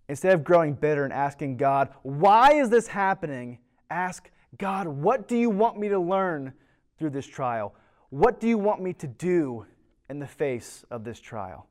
Instead 0.10 0.34
of 0.34 0.44
growing 0.44 0.74
bitter 0.74 1.06
and 1.06 1.14
asking 1.14 1.58
God, 1.58 1.90
why 2.04 2.54
is 2.54 2.70
this 2.70 2.88
happening? 2.88 3.60
Ask 3.90 4.30
God, 4.58 4.88
what 4.88 5.28
do 5.28 5.36
you 5.36 5.50
want 5.50 5.78
me 5.80 5.90
to 5.90 6.00
learn 6.00 6.54
through 6.98 7.10
this 7.10 7.26
trial? 7.26 7.74
What 8.10 8.40
do 8.40 8.48
you 8.48 8.58
want 8.58 8.82
me 8.82 8.94
to 8.94 9.08
do 9.08 9.66
in 10.10 10.20
the 10.20 10.28
face 10.28 10.86
of 10.92 11.04
this 11.04 11.20
trial? 11.20 11.68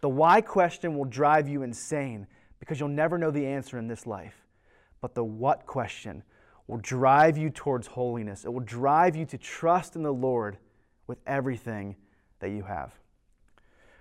The 0.00 0.08
why 0.08 0.40
question 0.40 0.96
will 0.96 1.06
drive 1.06 1.48
you 1.48 1.62
insane 1.62 2.26
because 2.58 2.78
you'll 2.78 2.88
never 2.88 3.16
know 3.16 3.30
the 3.30 3.46
answer 3.46 3.78
in 3.78 3.88
this 3.88 4.06
life. 4.06 4.46
But 5.00 5.14
the 5.14 5.24
what 5.24 5.66
question 5.66 6.22
will 6.66 6.78
drive 6.78 7.38
you 7.38 7.50
towards 7.50 7.86
holiness. 7.86 8.44
It 8.44 8.52
will 8.52 8.60
drive 8.60 9.16
you 9.16 9.24
to 9.26 9.38
trust 9.38 9.96
in 9.96 10.02
the 10.02 10.12
Lord 10.12 10.58
with 11.06 11.18
everything 11.26 11.96
that 12.40 12.50
you 12.50 12.62
have. 12.62 12.92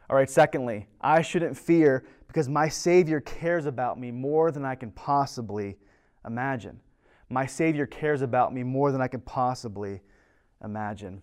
All 0.09 0.15
right, 0.15 0.29
secondly, 0.29 0.87
I 1.01 1.21
shouldn't 1.21 1.57
fear 1.57 2.03
because 2.27 2.49
my 2.49 2.67
Savior 2.67 3.21
cares 3.21 3.65
about 3.65 3.99
me 3.99 4.11
more 4.11 4.51
than 4.51 4.65
I 4.65 4.75
can 4.75 4.91
possibly 4.91 5.77
imagine. 6.25 6.79
My 7.29 7.45
Savior 7.45 7.85
cares 7.85 8.21
about 8.21 8.53
me 8.53 8.63
more 8.63 8.91
than 8.91 9.01
I 9.01 9.07
can 9.07 9.21
possibly 9.21 10.01
imagine. 10.63 11.21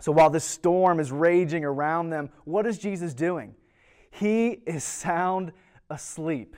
So 0.00 0.12
while 0.12 0.30
this 0.30 0.44
storm 0.44 1.00
is 1.00 1.12
raging 1.12 1.64
around 1.64 2.10
them, 2.10 2.30
what 2.44 2.66
is 2.66 2.78
Jesus 2.78 3.14
doing? 3.14 3.54
He 4.10 4.60
is 4.66 4.82
sound 4.84 5.52
asleep. 5.88 6.56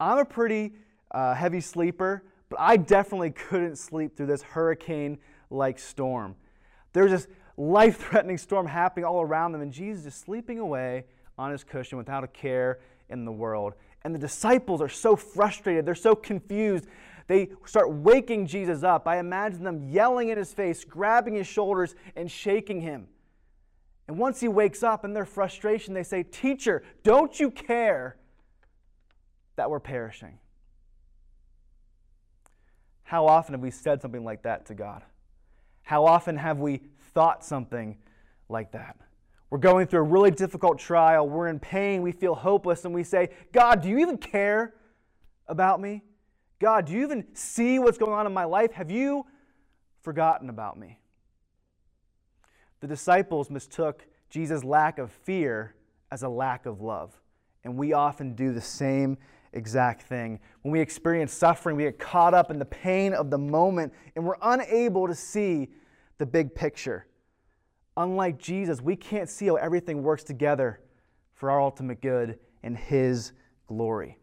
I'm 0.00 0.18
a 0.18 0.24
pretty 0.24 0.74
uh, 1.10 1.34
heavy 1.34 1.60
sleeper, 1.60 2.24
but 2.48 2.60
I 2.60 2.76
definitely 2.76 3.30
couldn't 3.30 3.76
sleep 3.76 4.16
through 4.16 4.26
this 4.26 4.42
hurricane 4.42 5.18
like 5.50 5.78
storm. 5.78 6.36
There's 6.92 7.10
this 7.10 7.28
life 7.56 7.98
threatening 7.98 8.38
storm 8.38 8.66
happening 8.66 9.04
all 9.04 9.22
around 9.22 9.52
them, 9.52 9.60
and 9.60 9.72
Jesus 9.72 10.06
is 10.06 10.14
sleeping 10.14 10.58
away 10.58 11.04
on 11.36 11.50
his 11.50 11.64
cushion 11.64 11.98
without 11.98 12.24
a 12.24 12.28
care 12.28 12.80
in 13.08 13.24
the 13.24 13.32
world. 13.32 13.74
And 14.02 14.14
the 14.14 14.18
disciples 14.18 14.80
are 14.80 14.88
so 14.88 15.16
frustrated, 15.16 15.84
they're 15.84 15.94
so 15.94 16.14
confused. 16.14 16.86
They 17.28 17.50
start 17.66 17.92
waking 17.92 18.46
Jesus 18.46 18.82
up. 18.82 19.06
I 19.06 19.18
imagine 19.18 19.62
them 19.62 19.88
yelling 19.88 20.30
in 20.30 20.38
his 20.38 20.52
face, 20.52 20.84
grabbing 20.84 21.34
his 21.34 21.46
shoulders, 21.46 21.94
and 22.16 22.28
shaking 22.30 22.80
him. 22.80 23.06
And 24.08 24.18
once 24.18 24.40
he 24.40 24.48
wakes 24.48 24.82
up 24.82 25.04
in 25.04 25.12
their 25.12 25.26
frustration, 25.26 25.92
they 25.92 26.02
say, 26.02 26.22
Teacher, 26.22 26.82
don't 27.04 27.38
you 27.38 27.50
care 27.50 28.16
that 29.56 29.70
we're 29.70 29.78
perishing? 29.78 30.38
How 33.02 33.26
often 33.26 33.52
have 33.52 33.60
we 33.60 33.70
said 33.70 34.00
something 34.00 34.24
like 34.24 34.42
that 34.42 34.66
to 34.66 34.74
God? 34.74 35.02
How 35.82 36.06
often 36.06 36.36
have 36.36 36.58
we 36.58 36.80
thought 37.12 37.44
something 37.44 37.98
like 38.48 38.72
that? 38.72 38.96
We're 39.50 39.58
going 39.58 39.86
through 39.86 40.00
a 40.00 40.04
really 40.04 40.30
difficult 40.30 40.78
trial. 40.78 41.28
We're 41.28 41.48
in 41.48 41.58
pain. 41.58 42.00
We 42.02 42.12
feel 42.12 42.34
hopeless. 42.34 42.86
And 42.86 42.94
we 42.94 43.04
say, 43.04 43.30
God, 43.52 43.82
do 43.82 43.88
you 43.88 43.98
even 43.98 44.16
care 44.16 44.74
about 45.46 45.80
me? 45.80 46.02
God, 46.60 46.86
do 46.86 46.92
you 46.92 47.02
even 47.02 47.24
see 47.34 47.78
what's 47.78 47.98
going 47.98 48.12
on 48.12 48.26
in 48.26 48.32
my 48.32 48.44
life? 48.44 48.72
Have 48.72 48.90
you 48.90 49.26
forgotten 50.02 50.48
about 50.48 50.78
me? 50.78 50.98
The 52.80 52.86
disciples 52.86 53.50
mistook 53.50 54.06
Jesus' 54.30 54.64
lack 54.64 54.98
of 54.98 55.10
fear 55.10 55.74
as 56.10 56.22
a 56.22 56.28
lack 56.28 56.66
of 56.66 56.80
love. 56.80 57.20
And 57.64 57.76
we 57.76 57.92
often 57.92 58.34
do 58.34 58.52
the 58.52 58.60
same 58.60 59.18
exact 59.52 60.02
thing. 60.02 60.40
When 60.62 60.72
we 60.72 60.80
experience 60.80 61.32
suffering, 61.32 61.76
we 61.76 61.84
get 61.84 61.98
caught 61.98 62.34
up 62.34 62.50
in 62.50 62.58
the 62.58 62.64
pain 62.64 63.14
of 63.14 63.30
the 63.30 63.38
moment 63.38 63.92
and 64.14 64.24
we're 64.24 64.36
unable 64.42 65.06
to 65.06 65.14
see 65.14 65.68
the 66.18 66.26
big 66.26 66.54
picture. 66.54 67.06
Unlike 67.96 68.38
Jesus, 68.38 68.80
we 68.80 68.96
can't 68.96 69.28
see 69.28 69.46
how 69.46 69.56
everything 69.56 70.02
works 70.02 70.22
together 70.22 70.80
for 71.34 71.50
our 71.50 71.60
ultimate 71.60 72.00
good 72.00 72.38
and 72.62 72.76
His 72.76 73.32
glory. 73.66 74.18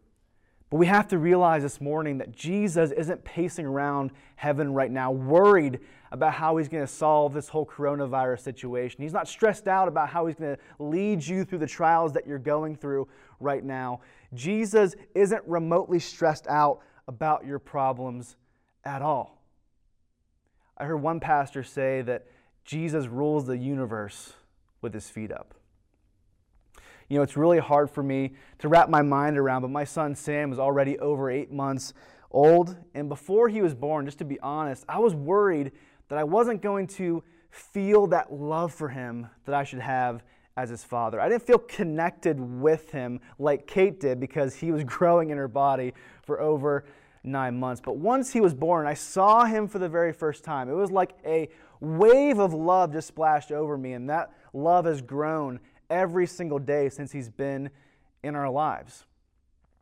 But 0.70 0.78
we 0.78 0.86
have 0.86 1.06
to 1.08 1.18
realize 1.18 1.62
this 1.62 1.80
morning 1.80 2.18
that 2.18 2.32
Jesus 2.32 2.90
isn't 2.90 3.24
pacing 3.24 3.66
around 3.66 4.10
heaven 4.34 4.72
right 4.72 4.90
now, 4.90 5.12
worried 5.12 5.80
about 6.10 6.34
how 6.34 6.56
he's 6.56 6.68
going 6.68 6.84
to 6.84 6.92
solve 6.92 7.32
this 7.32 7.48
whole 7.48 7.66
coronavirus 7.66 8.40
situation. 8.40 9.02
He's 9.02 9.12
not 9.12 9.28
stressed 9.28 9.68
out 9.68 9.86
about 9.86 10.08
how 10.08 10.26
he's 10.26 10.36
going 10.36 10.56
to 10.56 10.62
lead 10.78 11.24
you 11.24 11.44
through 11.44 11.58
the 11.58 11.66
trials 11.66 12.12
that 12.14 12.26
you're 12.26 12.38
going 12.38 12.76
through 12.76 13.06
right 13.38 13.64
now. 13.64 14.00
Jesus 14.34 14.96
isn't 15.14 15.42
remotely 15.46 16.00
stressed 16.00 16.48
out 16.48 16.80
about 17.06 17.46
your 17.46 17.60
problems 17.60 18.36
at 18.84 19.02
all. 19.02 19.40
I 20.78 20.84
heard 20.84 20.96
one 20.96 21.20
pastor 21.20 21.62
say 21.62 22.02
that 22.02 22.26
Jesus 22.64 23.06
rules 23.06 23.46
the 23.46 23.56
universe 23.56 24.32
with 24.82 24.92
his 24.92 25.08
feet 25.08 25.30
up. 25.30 25.54
You 27.08 27.18
know, 27.18 27.22
it's 27.22 27.36
really 27.36 27.58
hard 27.58 27.90
for 27.90 28.02
me 28.02 28.32
to 28.58 28.68
wrap 28.68 28.88
my 28.88 29.02
mind 29.02 29.38
around, 29.38 29.62
but 29.62 29.70
my 29.70 29.84
son 29.84 30.14
Sam 30.14 30.52
is 30.52 30.58
already 30.58 30.98
over 30.98 31.30
eight 31.30 31.52
months 31.52 31.94
old. 32.30 32.76
And 32.94 33.08
before 33.08 33.48
he 33.48 33.62
was 33.62 33.74
born, 33.74 34.06
just 34.06 34.18
to 34.18 34.24
be 34.24 34.40
honest, 34.40 34.84
I 34.88 34.98
was 34.98 35.14
worried 35.14 35.72
that 36.08 36.18
I 36.18 36.24
wasn't 36.24 36.62
going 36.62 36.86
to 36.88 37.22
feel 37.50 38.06
that 38.08 38.32
love 38.32 38.72
for 38.72 38.88
him 38.88 39.28
that 39.44 39.54
I 39.54 39.64
should 39.64 39.80
have 39.80 40.22
as 40.56 40.70
his 40.70 40.82
father. 40.82 41.20
I 41.20 41.28
didn't 41.28 41.46
feel 41.46 41.58
connected 41.58 42.40
with 42.40 42.90
him 42.90 43.20
like 43.38 43.66
Kate 43.66 44.00
did 44.00 44.18
because 44.18 44.54
he 44.54 44.72
was 44.72 44.84
growing 44.84 45.30
in 45.30 45.38
her 45.38 45.48
body 45.48 45.94
for 46.22 46.40
over 46.40 46.84
nine 47.22 47.58
months. 47.58 47.82
But 47.84 47.96
once 47.96 48.32
he 48.32 48.40
was 48.40 48.54
born, 48.54 48.86
I 48.86 48.94
saw 48.94 49.44
him 49.44 49.68
for 49.68 49.78
the 49.78 49.88
very 49.88 50.12
first 50.12 50.44
time. 50.44 50.68
It 50.68 50.74
was 50.74 50.90
like 50.90 51.14
a 51.24 51.48
wave 51.80 52.38
of 52.38 52.54
love 52.54 52.92
just 52.92 53.08
splashed 53.08 53.52
over 53.52 53.76
me, 53.76 53.92
and 53.92 54.08
that 54.08 54.32
love 54.52 54.86
has 54.86 55.02
grown 55.02 55.60
every 55.90 56.26
single 56.26 56.58
day 56.58 56.88
since 56.88 57.12
he's 57.12 57.28
been 57.28 57.70
in 58.22 58.34
our 58.34 58.50
lives. 58.50 59.04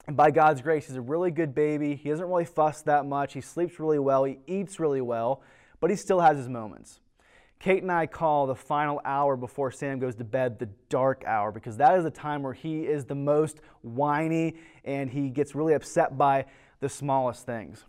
And 0.06 0.16
by 0.16 0.30
God's 0.30 0.60
grace, 0.60 0.86
he's 0.86 0.96
a 0.96 1.00
really 1.00 1.30
good 1.30 1.54
baby. 1.54 1.94
He 1.96 2.10
doesn't 2.10 2.26
really 2.26 2.44
fuss 2.44 2.82
that 2.82 3.06
much. 3.06 3.32
He 3.32 3.40
sleeps 3.40 3.80
really 3.80 3.98
well. 3.98 4.24
He 4.24 4.38
eats 4.46 4.78
really 4.78 5.00
well, 5.00 5.42
but 5.80 5.90
he 5.90 5.96
still 5.96 6.20
has 6.20 6.36
his 6.36 6.48
moments. 6.48 7.00
Kate 7.58 7.82
and 7.82 7.90
I 7.90 8.06
call 8.06 8.46
the 8.46 8.54
final 8.54 9.00
hour 9.06 9.36
before 9.36 9.70
Sam 9.70 9.98
goes 9.98 10.14
to 10.16 10.24
bed 10.24 10.58
the 10.58 10.68
dark 10.90 11.24
hour 11.26 11.50
because 11.50 11.78
that 11.78 11.96
is 11.96 12.04
the 12.04 12.10
time 12.10 12.42
where 12.42 12.52
he 12.52 12.80
is 12.80 13.06
the 13.06 13.14
most 13.14 13.60
whiny 13.80 14.56
and 14.84 15.08
he 15.08 15.30
gets 15.30 15.54
really 15.54 15.72
upset 15.72 16.18
by 16.18 16.44
the 16.80 16.88
smallest 16.90 17.46
things. 17.46 17.84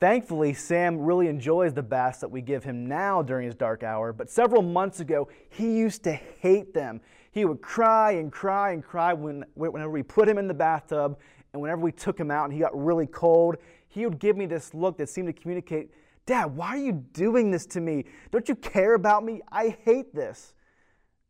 Thankfully, 0.00 0.52
Sam 0.54 0.98
really 0.98 1.28
enjoys 1.28 1.72
the 1.72 1.82
baths 1.84 2.18
that 2.18 2.28
we 2.32 2.40
give 2.40 2.64
him 2.64 2.88
now 2.88 3.22
during 3.22 3.46
his 3.46 3.54
dark 3.54 3.84
hour, 3.84 4.12
but 4.12 4.28
several 4.28 4.60
months 4.60 4.98
ago, 4.98 5.28
he 5.48 5.76
used 5.76 6.02
to 6.02 6.12
hate 6.12 6.74
them. 6.74 7.00
He 7.32 7.46
would 7.46 7.62
cry 7.62 8.12
and 8.12 8.30
cry 8.30 8.72
and 8.72 8.84
cry 8.84 9.14
when, 9.14 9.44
whenever 9.54 9.90
we 9.90 10.02
put 10.02 10.28
him 10.28 10.36
in 10.36 10.46
the 10.46 10.54
bathtub 10.54 11.18
and 11.52 11.60
whenever 11.60 11.80
we 11.80 11.90
took 11.90 12.20
him 12.20 12.30
out 12.30 12.44
and 12.44 12.52
he 12.52 12.60
got 12.60 12.78
really 12.78 13.06
cold. 13.06 13.56
He 13.88 14.04
would 14.04 14.18
give 14.18 14.36
me 14.36 14.44
this 14.44 14.74
look 14.74 14.98
that 14.98 15.08
seemed 15.08 15.28
to 15.28 15.32
communicate, 15.32 15.90
Dad, 16.26 16.54
why 16.54 16.68
are 16.68 16.76
you 16.76 16.92
doing 16.92 17.50
this 17.50 17.64
to 17.66 17.80
me? 17.80 18.04
Don't 18.30 18.48
you 18.48 18.54
care 18.54 18.94
about 18.94 19.24
me? 19.24 19.40
I 19.50 19.76
hate 19.84 20.14
this. 20.14 20.52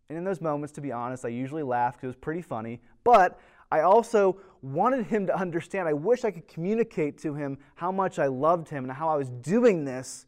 And 0.08 0.18
in 0.18 0.24
those 0.24 0.40
moments, 0.40 0.72
to 0.74 0.80
be 0.80 0.90
honest, 0.90 1.24
I 1.24 1.28
usually 1.28 1.62
laughed 1.62 1.98
because 1.98 2.08
it 2.08 2.08
was 2.08 2.16
pretty 2.16 2.42
funny, 2.42 2.82
but 3.04 3.38
I 3.70 3.80
also 3.80 4.40
wanted 4.60 5.06
him 5.06 5.26
to 5.28 5.36
understand. 5.36 5.88
I 5.88 5.92
wish 5.92 6.24
I 6.24 6.32
could 6.32 6.48
communicate 6.48 7.16
to 7.18 7.32
him 7.34 7.58
how 7.76 7.92
much 7.92 8.18
I 8.18 8.26
loved 8.26 8.68
him 8.68 8.84
and 8.84 8.92
how 8.92 9.08
I 9.08 9.16
was 9.16 9.30
doing 9.30 9.84
this 9.84 10.26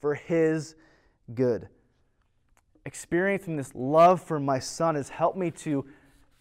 for 0.00 0.14
his 0.14 0.76
good 1.34 1.68
experiencing 2.90 3.54
this 3.54 3.72
love 3.72 4.20
for 4.20 4.40
my 4.40 4.58
son 4.58 4.96
has 4.96 5.10
helped 5.10 5.38
me 5.38 5.48
to 5.48 5.86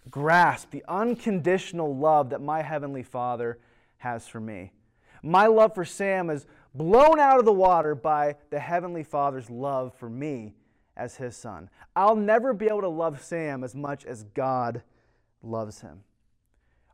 grasp 0.09 0.71
the 0.71 0.83
unconditional 0.87 1.95
love 1.95 2.31
that 2.31 2.41
my 2.41 2.63
Heavenly 2.63 3.03
Father 3.03 3.59
has 3.97 4.27
for 4.27 4.39
me. 4.39 4.71
My 5.21 5.45
love 5.45 5.75
for 5.75 5.85
Sam 5.85 6.31
is 6.31 6.47
blown 6.73 7.19
out 7.19 7.37
of 7.37 7.45
the 7.45 7.53
water 7.53 7.93
by 7.93 8.35
the 8.49 8.57
Heavenly 8.57 9.03
Father's 9.03 9.47
love 9.47 9.93
for 9.93 10.09
me 10.09 10.55
as 10.97 11.17
his 11.17 11.37
son. 11.37 11.69
I'll 11.95 12.15
never 12.15 12.51
be 12.51 12.65
able 12.65 12.81
to 12.81 12.89
love 12.89 13.21
Sam 13.21 13.63
as 13.63 13.75
much 13.75 14.03
as 14.03 14.23
God 14.23 14.81
loves 15.43 15.81
him. 15.81 16.01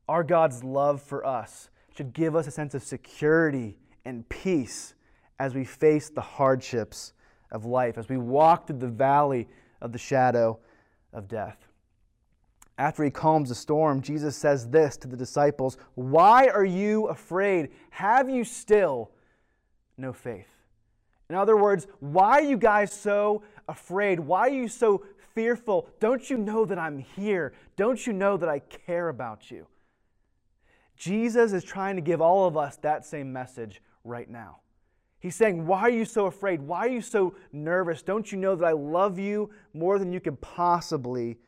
Our 0.09 0.25
God's 0.25 0.65
love 0.65 1.01
for 1.01 1.25
us 1.25 1.69
should 1.95 2.11
give 2.11 2.35
us 2.35 2.45
a 2.45 2.51
sense 2.51 2.75
of 2.75 2.83
security 2.83 3.77
and 4.03 4.27
peace 4.27 4.95
as 5.39 5.55
we 5.55 5.63
face 5.63 6.09
the 6.09 6.19
hardships 6.19 7.13
of 7.55 7.65
life 7.65 7.97
as 7.97 8.09
we 8.09 8.17
walk 8.17 8.67
through 8.67 8.77
the 8.79 8.87
valley 8.87 9.47
of 9.81 9.93
the 9.93 9.97
shadow 9.97 10.59
of 11.13 11.27
death. 11.27 11.57
After 12.77 13.05
he 13.05 13.09
calms 13.09 13.47
the 13.47 13.55
storm, 13.55 14.01
Jesus 14.01 14.35
says 14.35 14.69
this 14.69 14.97
to 14.97 15.07
the 15.07 15.15
disciples 15.15 15.77
Why 15.95 16.47
are 16.47 16.65
you 16.65 17.07
afraid? 17.07 17.69
Have 17.91 18.29
you 18.29 18.43
still 18.43 19.11
no 19.97 20.11
faith? 20.11 20.49
In 21.29 21.35
other 21.35 21.55
words, 21.55 21.87
why 22.01 22.39
are 22.39 22.43
you 22.43 22.57
guys 22.57 22.91
so 22.91 23.41
afraid? 23.69 24.19
Why 24.19 24.41
are 24.41 24.49
you 24.49 24.67
so 24.67 25.05
fearful? 25.33 25.87
Don't 26.01 26.29
you 26.29 26.37
know 26.37 26.65
that 26.65 26.77
I'm 26.77 26.99
here? 26.99 27.53
Don't 27.77 28.05
you 28.05 28.11
know 28.11 28.35
that 28.35 28.49
I 28.49 28.59
care 28.59 29.07
about 29.07 29.49
you? 29.49 29.65
Jesus 30.97 31.53
is 31.53 31.63
trying 31.63 31.95
to 31.95 32.01
give 32.01 32.21
all 32.21 32.45
of 32.45 32.57
us 32.57 32.75
that 32.77 33.05
same 33.05 33.31
message 33.31 33.81
right 34.03 34.29
now. 34.29 34.57
He's 35.25 35.35
saying, 35.35 35.65
Why 35.65 35.79
are 35.79 35.89
you 35.89 36.05
so 36.05 36.27
afraid? 36.27 36.61
Why 36.61 36.81
are 36.81 36.87
you 36.87 37.01
so 37.01 37.33
nervous? 37.51 38.03
Don't 38.03 38.31
you 38.31 38.37
know 38.37 38.55
that 38.55 38.63
I 38.63 38.73
love 38.73 39.17
you 39.17 39.49
more 39.73 39.97
than 39.97 40.13
you 40.13 40.19
can 40.19 40.35
possibly 40.35 41.39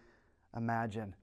imagine? 0.55 1.15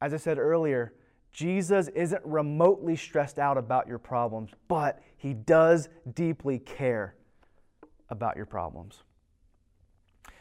As 0.00 0.12
I 0.12 0.16
said 0.16 0.38
earlier, 0.40 0.92
Jesus 1.30 1.86
isn't 1.86 2.20
remotely 2.24 2.96
stressed 2.96 3.38
out 3.38 3.58
about 3.58 3.86
your 3.86 4.00
problems, 4.00 4.50
but 4.66 5.04
he 5.16 5.34
does 5.34 5.88
deeply 6.14 6.58
care 6.58 7.14
about 8.08 8.36
your 8.36 8.46
problems. 8.46 9.04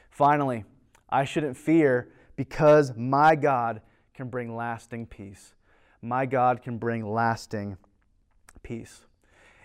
Finally, 0.10 0.64
I 1.08 1.24
shouldn't 1.26 1.56
fear 1.56 2.14
because 2.36 2.94
my 2.98 3.36
God 3.36 3.84
can 4.16 4.28
bring 4.28 4.56
lasting 4.56 5.06
peace. 5.06 5.54
My 6.02 6.26
God 6.26 6.64
can 6.64 6.80
bring 6.80 7.08
lasting 7.08 7.78
peace. 8.64 9.02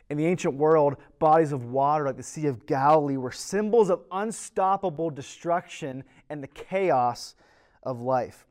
In 0.08 0.16
the 0.16 0.26
ancient 0.26 0.54
world, 0.54 0.96
bodies 1.18 1.52
of 1.52 1.64
water 1.64 2.04
like 2.04 2.16
the 2.16 2.22
Sea 2.22 2.46
of 2.46 2.66
Galilee 2.66 3.16
were 3.16 3.32
symbols 3.32 3.90
of 3.90 4.02
unstoppable 4.12 5.10
destruction 5.10 6.04
and 6.30 6.42
the 6.42 6.48
chaos 6.48 7.34
of 7.82 8.00
life. 8.00 8.46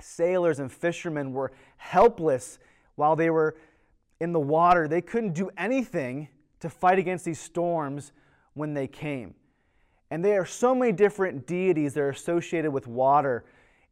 Sailors 0.00 0.58
and 0.58 0.70
fishermen 0.70 1.32
were 1.32 1.52
helpless 1.76 2.58
while 2.96 3.16
they 3.16 3.30
were 3.30 3.56
in 4.20 4.32
the 4.32 4.40
water. 4.40 4.86
They 4.86 5.00
couldn't 5.00 5.32
do 5.32 5.50
anything 5.56 6.28
to 6.60 6.68
fight 6.68 6.98
against 6.98 7.24
these 7.24 7.40
storms 7.40 8.12
when 8.54 8.74
they 8.74 8.86
came. 8.86 9.34
And 10.10 10.22
there 10.22 10.42
are 10.42 10.46
so 10.46 10.74
many 10.74 10.92
different 10.92 11.46
deities 11.46 11.94
that 11.94 12.00
are 12.00 12.10
associated 12.10 12.70
with 12.70 12.86
water. 12.86 13.46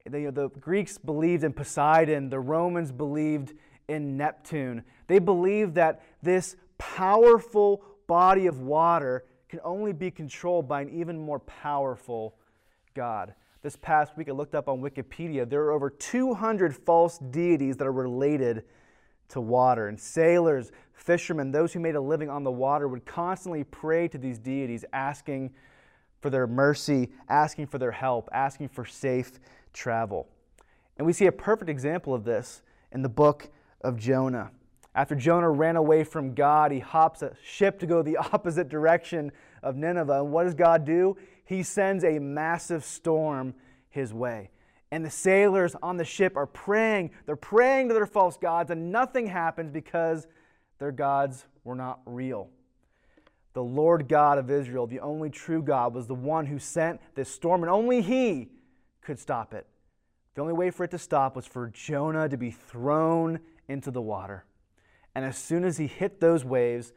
The, 0.04 0.30
the 0.30 0.48
Greeks 0.50 0.98
believed 0.98 1.44
in 1.44 1.54
Poseidon, 1.54 2.28
the 2.28 2.40
Romans 2.40 2.92
believed 2.92 3.54
in 3.88 4.18
Neptune. 4.18 4.84
They 5.06 5.18
believed 5.18 5.74
that 5.76 6.02
this 6.22 6.56
powerful 6.80 7.84
body 8.06 8.46
of 8.46 8.60
water 8.60 9.26
can 9.48 9.60
only 9.62 9.92
be 9.92 10.10
controlled 10.10 10.66
by 10.66 10.80
an 10.80 10.88
even 10.88 11.18
more 11.18 11.38
powerful 11.40 12.34
God. 12.94 13.34
This 13.62 13.76
past 13.76 14.16
week, 14.16 14.30
I 14.30 14.32
looked 14.32 14.54
up 14.54 14.68
on 14.68 14.80
Wikipedia. 14.80 15.48
There 15.48 15.60
are 15.64 15.72
over 15.72 15.90
200 15.90 16.74
false 16.74 17.18
deities 17.18 17.76
that 17.76 17.86
are 17.86 17.92
related 17.92 18.64
to 19.28 19.40
water. 19.40 19.88
And 19.88 20.00
sailors, 20.00 20.72
fishermen, 20.94 21.52
those 21.52 21.74
who 21.74 21.80
made 21.80 21.94
a 21.94 22.00
living 22.00 22.30
on 22.30 22.42
the 22.42 22.50
water 22.50 22.88
would 22.88 23.04
constantly 23.04 23.64
pray 23.64 24.08
to 24.08 24.16
these 24.16 24.38
deities, 24.38 24.84
asking 24.94 25.52
for 26.20 26.30
their 26.30 26.46
mercy, 26.46 27.10
asking 27.28 27.66
for 27.66 27.78
their 27.78 27.92
help, 27.92 28.28
asking 28.32 28.68
for 28.68 28.86
safe 28.86 29.32
travel. 29.74 30.28
And 30.96 31.06
we 31.06 31.12
see 31.12 31.26
a 31.26 31.32
perfect 31.32 31.68
example 31.68 32.14
of 32.14 32.24
this 32.24 32.62
in 32.92 33.02
the 33.02 33.08
book 33.08 33.50
of 33.82 33.98
Jonah. 33.98 34.50
After 34.94 35.14
Jonah 35.14 35.50
ran 35.50 35.76
away 35.76 36.02
from 36.04 36.34
God, 36.34 36.72
he 36.72 36.80
hops 36.80 37.22
a 37.22 37.36
ship 37.44 37.78
to 37.80 37.86
go 37.86 38.02
the 38.02 38.16
opposite 38.32 38.68
direction 38.68 39.32
of 39.62 39.76
Nineveh. 39.76 40.22
And 40.22 40.32
what 40.32 40.44
does 40.44 40.54
God 40.54 40.84
do? 40.84 41.16
He 41.44 41.62
sends 41.62 42.04
a 42.04 42.18
massive 42.18 42.84
storm 42.84 43.54
his 43.88 44.12
way. 44.12 44.50
And 44.92 45.04
the 45.04 45.10
sailors 45.10 45.76
on 45.82 45.96
the 45.96 46.04
ship 46.04 46.36
are 46.36 46.46
praying. 46.46 47.10
They're 47.26 47.36
praying 47.36 47.88
to 47.88 47.94
their 47.94 48.06
false 48.06 48.36
gods, 48.36 48.70
and 48.70 48.90
nothing 48.90 49.26
happens 49.26 49.70
because 49.70 50.26
their 50.78 50.90
gods 50.90 51.46
were 51.62 51.76
not 51.76 52.00
real. 52.06 52.48
The 53.52 53.62
Lord 53.62 54.08
God 54.08 54.38
of 54.38 54.50
Israel, 54.50 54.86
the 54.86 55.00
only 55.00 55.30
true 55.30 55.62
God, 55.62 55.94
was 55.94 56.06
the 56.06 56.14
one 56.14 56.46
who 56.46 56.58
sent 56.58 57.00
this 57.14 57.28
storm, 57.28 57.62
and 57.62 57.70
only 57.70 58.00
He 58.00 58.48
could 59.00 59.18
stop 59.18 59.54
it. 59.54 59.66
The 60.34 60.40
only 60.40 60.54
way 60.54 60.70
for 60.70 60.84
it 60.84 60.90
to 60.92 60.98
stop 60.98 61.36
was 61.36 61.46
for 61.46 61.68
Jonah 61.68 62.28
to 62.28 62.36
be 62.36 62.50
thrown 62.50 63.40
into 63.68 63.90
the 63.90 64.00
water. 64.00 64.44
And 65.14 65.24
as 65.24 65.36
soon 65.36 65.64
as 65.64 65.78
he 65.78 65.86
hit 65.86 66.20
those 66.20 66.44
waves, 66.44 66.92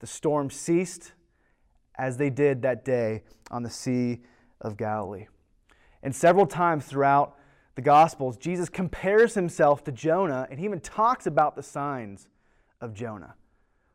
the 0.00 0.06
storm 0.06 0.50
ceased 0.50 1.12
as 1.96 2.16
they 2.16 2.30
did 2.30 2.62
that 2.62 2.84
day 2.84 3.22
on 3.50 3.62
the 3.62 3.70
Sea 3.70 4.20
of 4.60 4.76
Galilee. 4.76 5.26
And 6.02 6.14
several 6.14 6.46
times 6.46 6.84
throughout 6.84 7.36
the 7.74 7.82
Gospels, 7.82 8.36
Jesus 8.36 8.68
compares 8.68 9.34
himself 9.34 9.82
to 9.84 9.92
Jonah 9.92 10.46
and 10.50 10.58
he 10.58 10.64
even 10.64 10.80
talks 10.80 11.26
about 11.26 11.56
the 11.56 11.62
signs 11.62 12.28
of 12.80 12.94
Jonah. 12.94 13.34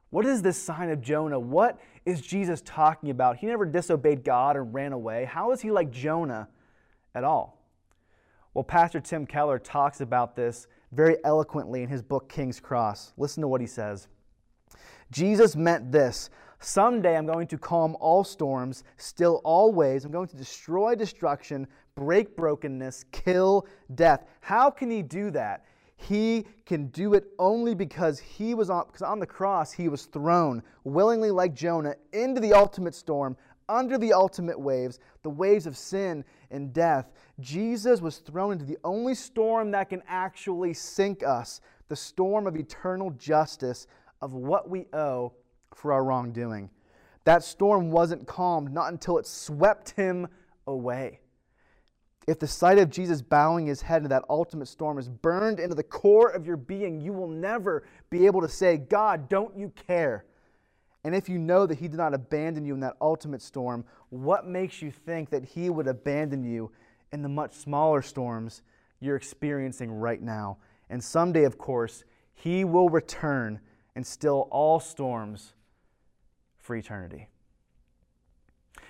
What 0.10 0.26
is 0.26 0.42
this 0.42 0.58
sign 0.58 0.90
of 0.90 1.02
Jonah? 1.02 1.40
What 1.40 1.80
is 2.06 2.22
Jesus 2.22 2.62
talking 2.66 3.12
about? 3.12 3.38
He 3.38 3.46
never 3.46 3.66
disobeyed 3.66 4.24
God 4.24 4.56
and 4.56 4.74
ran 4.74 4.92
away. 4.92 5.26
How 5.26 5.52
is 5.52 5.62
he 5.62 5.70
like 5.70 5.92
Jonah 5.92 6.50
at 7.14 7.24
all? 7.24 7.62
Well, 8.54 8.64
Pastor 8.64 9.00
Tim 9.00 9.28
Keller 9.28 9.60
talks 9.60 10.02
about 10.02 10.36
this 10.36 10.68
very 10.92 11.18
eloquently 11.24 11.84
in 11.84 11.90
his 11.90 12.02
book, 12.02 12.30
King's 12.30 12.60
Cross. 12.60 13.14
Listen 13.18 13.42
to 13.42 13.48
what 13.48 13.62
he 13.62 13.68
says. 13.68 14.08
Jesus 15.12 15.56
meant 15.56 15.92
this 15.92 16.30
Someday 16.62 17.16
I'm 17.16 17.26
going 17.26 17.48
to 17.48 17.58
calm 17.58 17.96
all 18.02 18.24
storms, 18.26 18.84
still 18.98 19.40
all 19.46 19.72
waves. 19.72 20.04
I'm 20.04 20.12
going 20.12 20.28
to 20.28 20.36
destroy 20.36 20.94
destruction, 20.94 21.66
break 21.96 22.36
brokenness, 22.36 23.06
kill 23.12 23.66
death. 23.96 24.26
How 24.42 24.70
can 24.70 24.92
he 24.92 25.02
do 25.02 25.32
that? 25.32 25.64
He 25.96 26.46
can 26.66 26.88
do 26.88 27.14
it 27.14 27.26
only 27.40 27.76
because 27.76 28.20
he 28.20 28.54
was 28.54 28.70
on 28.70 28.86
because 28.88 29.02
on 29.02 29.20
the 29.20 29.26
cross 29.26 29.72
he 29.72 29.90
was 29.90 30.06
thrown 30.06 30.64
willingly 30.86 31.30
like 31.30 31.54
Jonah 31.54 31.96
into 32.14 32.40
the 32.40 32.54
ultimate 32.54 32.96
storm, 32.96 33.36
under 33.70 33.98
the 33.98 34.12
ultimate 34.12 34.60
waves, 34.60 35.00
the 35.24 35.30
waves 35.30 35.66
of 35.66 35.78
sin 35.78 36.26
and 36.52 36.74
death. 36.74 37.12
Jesus 37.40 38.02
was 38.02 38.18
thrown 38.18 38.52
into 38.54 38.66
the 38.66 38.78
only 38.84 39.16
storm 39.16 39.72
that 39.72 39.90
can 39.90 40.04
actually 40.08 40.74
sink 40.74 41.24
us, 41.24 41.62
the 41.88 41.96
storm 41.96 42.48
of 42.48 42.58
eternal 42.58 43.12
justice 43.12 43.88
of 44.22 44.34
what 44.34 44.70
we 44.70 44.88
owe 44.92 45.32
for 45.74 45.94
our 45.94 46.04
wrongdoing. 46.04 46.70
That 47.24 47.44
storm 47.44 47.92
wasn't 47.92 48.28
calmed 48.28 48.74
not 48.74 48.92
until 48.92 49.18
it 49.18 49.28
swept 49.28 49.92
him 49.92 50.28
away. 50.68 51.20
If 52.28 52.38
the 52.38 52.48
sight 52.48 52.78
of 52.78 52.90
Jesus 52.90 53.22
bowing 53.22 53.66
his 53.66 53.82
head 53.82 53.98
into 53.98 54.10
that 54.10 54.26
ultimate 54.30 54.68
storm 54.68 55.00
is 55.00 55.10
burned 55.10 55.60
into 55.60 55.74
the 55.74 55.84
core 55.84 56.30
of 56.30 56.46
your 56.46 56.58
being, 56.58 57.02
you 57.02 57.12
will 57.12 57.28
never 57.28 57.84
be 58.10 58.26
able 58.28 58.42
to 58.42 58.48
say, 58.48 58.78
God, 58.78 59.30
don't 59.30 59.58
you 59.58 59.72
care? 59.88 60.26
And 61.10 61.16
if 61.16 61.28
you 61.28 61.40
know 61.40 61.66
that 61.66 61.80
he 61.80 61.88
did 61.88 61.98
not 61.98 62.14
abandon 62.14 62.66
you 62.66 62.76
in 62.76 62.82
that 62.82 62.96
ultimate 63.02 63.42
storm, 63.42 63.84
what 64.10 64.46
makes 64.46 64.80
you 64.80 64.92
think 64.92 65.32
that 65.32 65.44
he 65.44 65.72
would 65.72 65.88
abandon 65.88 66.44
you 66.44 66.70
in 67.12 67.24
the 67.24 67.28
much 67.28 67.56
smaller 67.56 68.04
storms 68.04 68.62
you're 69.00 69.16
experiencing 69.16 69.92
right 69.92 70.22
now? 70.22 70.60
And 70.88 71.04
someday, 71.04 71.46
of 71.46 71.58
course, 71.58 72.04
he 72.36 72.64
will 72.64 72.90
return 72.90 73.60
and 73.96 74.06
still 74.06 74.48
all 74.52 74.80
storms 74.80 75.56
for 76.60 76.76
eternity. 76.76 77.28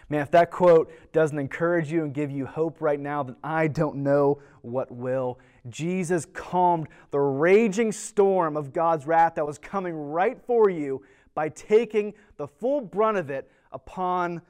Man, 0.09 0.19
if 0.19 0.31
that 0.31 0.51
quote 0.51 0.91
doesn't 1.13 1.39
encourage 1.39 1.89
you 1.89 2.03
and 2.03 2.13
give 2.13 2.31
you 2.31 2.45
hope 2.45 2.81
right 2.81 2.99
now, 2.99 3.23
then 3.23 3.37
I 3.45 3.69
don't 3.69 4.03
know 4.03 4.41
what 4.61 4.91
will. 4.91 5.39
Jesus 5.69 6.25
calmed 6.25 6.89
the 7.11 7.19
raging 7.21 7.93
storm 7.93 8.57
of 8.57 8.73
God's 8.73 9.07
wrath 9.07 9.35
that 9.35 9.47
was 9.47 9.57
coming 9.57 9.95
right 9.95 10.37
for 10.45 10.69
you 10.69 11.01
by 11.39 11.47
taking 11.47 12.13
the 12.35 12.45
full 12.45 12.81
brunt 12.81 13.17
of 13.17 13.29
it 13.29 13.49
upon 13.71 14.41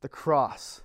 the 0.00 0.08
cross. 0.08 0.82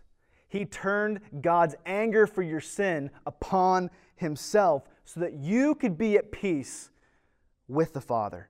He 0.49 0.65
turned 0.65 1.19
God's 1.39 1.75
anger 1.85 2.25
for 2.25 2.41
your 2.41 2.59
sin 2.59 3.11
upon 3.27 3.91
himself 4.15 4.89
so 5.05 5.19
that 5.19 5.33
you 5.33 5.75
could 5.75 5.99
be 5.99 6.17
at 6.17 6.31
peace 6.31 6.89
with 7.67 7.93
the 7.93 8.01
Father. 8.01 8.49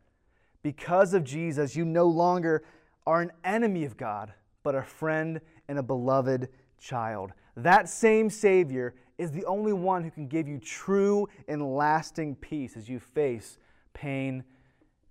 Because 0.63 1.13
of 1.13 1.25
Jesus, 1.25 1.75
you 1.75 1.83
no 1.83 2.05
longer 2.05 2.63
are 3.05 3.21
an 3.21 3.31
enemy 3.43 3.83
of 3.83 3.97
God, 3.97 4.31
but 4.63 4.73
a 4.73 4.81
friend 4.81 5.41
and 5.67 5.79
a 5.79 5.83
beloved 5.83 6.47
child. 6.79 7.33
That 7.57 7.89
same 7.89 8.29
Savior 8.29 8.95
is 9.17 9.31
the 9.31 9.43
only 9.43 9.73
one 9.73 10.05
who 10.05 10.11
can 10.11 10.29
give 10.29 10.47
you 10.47 10.59
true 10.59 11.27
and 11.49 11.75
lasting 11.75 12.37
peace 12.37 12.77
as 12.77 12.87
you 12.87 13.01
face 13.01 13.57
pain 13.91 14.45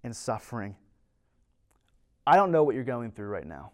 and 0.03 0.17
suffering. 0.17 0.75
I 2.27 2.37
don't 2.37 2.53
know 2.53 2.65
what 2.65 2.75
you're 2.75 2.85
going 2.85 3.11
through 3.11 3.29
right 3.29 3.47
now, 3.47 3.73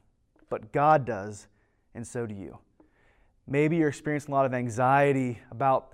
but 0.48 0.72
God 0.72 1.04
does, 1.04 1.48
and 1.94 2.06
so 2.06 2.26
do 2.26 2.34
you. 2.34 2.58
Maybe 3.46 3.76
you're 3.76 3.88
experiencing 3.88 4.32
a 4.32 4.34
lot 4.34 4.46
of 4.46 4.54
anxiety 4.54 5.38
about 5.50 5.92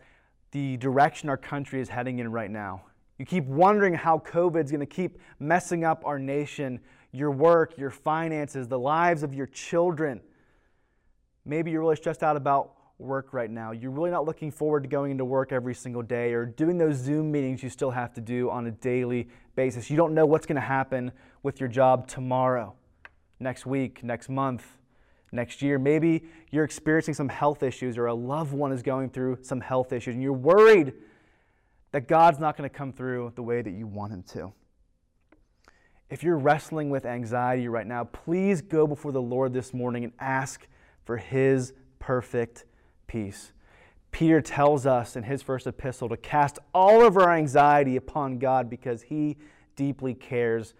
the 0.52 0.76
direction 0.76 1.28
our 1.28 1.36
country 1.36 1.80
is 1.80 1.88
heading 1.88 2.18
in 2.18 2.30
right 2.30 2.50
now. 2.50 2.82
You 3.18 3.26
keep 3.26 3.44
wondering 3.44 3.94
how 3.94 4.18
COVID 4.18 4.64
is 4.64 4.70
going 4.70 4.80
to 4.80 4.86
keep 4.86 5.18
messing 5.38 5.84
up 5.84 6.02
our 6.04 6.18
nation, 6.18 6.80
your 7.12 7.30
work, 7.30 7.76
your 7.78 7.90
finances, 7.90 8.68
the 8.68 8.78
lives 8.78 9.22
of 9.22 9.34
your 9.34 9.46
children. 9.46 10.20
Maybe 11.44 11.70
you're 11.70 11.80
really 11.80 11.96
stressed 11.96 12.22
out 12.22 12.36
about 12.36 12.74
work 13.02 13.32
right 13.32 13.50
now. 13.50 13.72
You're 13.72 13.90
really 13.90 14.10
not 14.10 14.24
looking 14.24 14.50
forward 14.50 14.84
to 14.84 14.88
going 14.88 15.10
into 15.10 15.24
work 15.24 15.52
every 15.52 15.74
single 15.74 16.02
day 16.02 16.32
or 16.32 16.46
doing 16.46 16.78
those 16.78 16.96
Zoom 16.96 17.30
meetings 17.30 17.62
you 17.62 17.68
still 17.68 17.90
have 17.90 18.12
to 18.14 18.20
do 18.20 18.50
on 18.50 18.66
a 18.66 18.70
daily 18.70 19.28
basis. 19.54 19.90
You 19.90 19.96
don't 19.96 20.14
know 20.14 20.26
what's 20.26 20.46
going 20.46 20.56
to 20.56 20.60
happen 20.60 21.12
with 21.42 21.60
your 21.60 21.68
job 21.68 22.06
tomorrow, 22.06 22.74
next 23.40 23.66
week, 23.66 24.02
next 24.02 24.28
month, 24.28 24.64
next 25.32 25.62
year. 25.62 25.78
Maybe 25.78 26.24
you're 26.50 26.64
experiencing 26.64 27.14
some 27.14 27.28
health 27.28 27.62
issues 27.62 27.98
or 27.98 28.06
a 28.06 28.14
loved 28.14 28.52
one 28.52 28.72
is 28.72 28.82
going 28.82 29.10
through 29.10 29.38
some 29.42 29.60
health 29.60 29.92
issues 29.92 30.14
and 30.14 30.22
you're 30.22 30.32
worried 30.32 30.92
that 31.92 32.08
God's 32.08 32.38
not 32.38 32.56
going 32.56 32.68
to 32.68 32.74
come 32.74 32.92
through 32.92 33.32
the 33.34 33.42
way 33.42 33.62
that 33.62 33.72
you 33.72 33.86
want 33.86 34.12
Him 34.12 34.22
to. 34.34 34.52
If 36.10 36.22
you're 36.22 36.38
wrestling 36.38 36.90
with 36.90 37.06
anxiety 37.06 37.68
right 37.68 37.86
now, 37.86 38.04
please 38.04 38.60
go 38.60 38.86
before 38.86 39.12
the 39.12 39.22
Lord 39.22 39.54
this 39.54 39.72
morning 39.72 40.04
and 40.04 40.12
ask 40.18 40.66
for 41.04 41.16
His 41.16 41.72
perfect 41.98 42.64
peace. 43.12 43.52
Peter 44.10 44.40
tells 44.40 44.86
us 44.86 45.16
in 45.16 45.24
his 45.24 45.42
first 45.42 45.66
epistle 45.66 46.08
to 46.08 46.16
cast 46.16 46.58
all 46.72 47.04
of 47.04 47.18
our 47.18 47.30
anxiety 47.34 47.96
upon 47.96 48.38
God 48.38 48.70
because 48.70 49.02
He 49.02 49.36
deeply 49.76 50.14
cares 50.14 50.72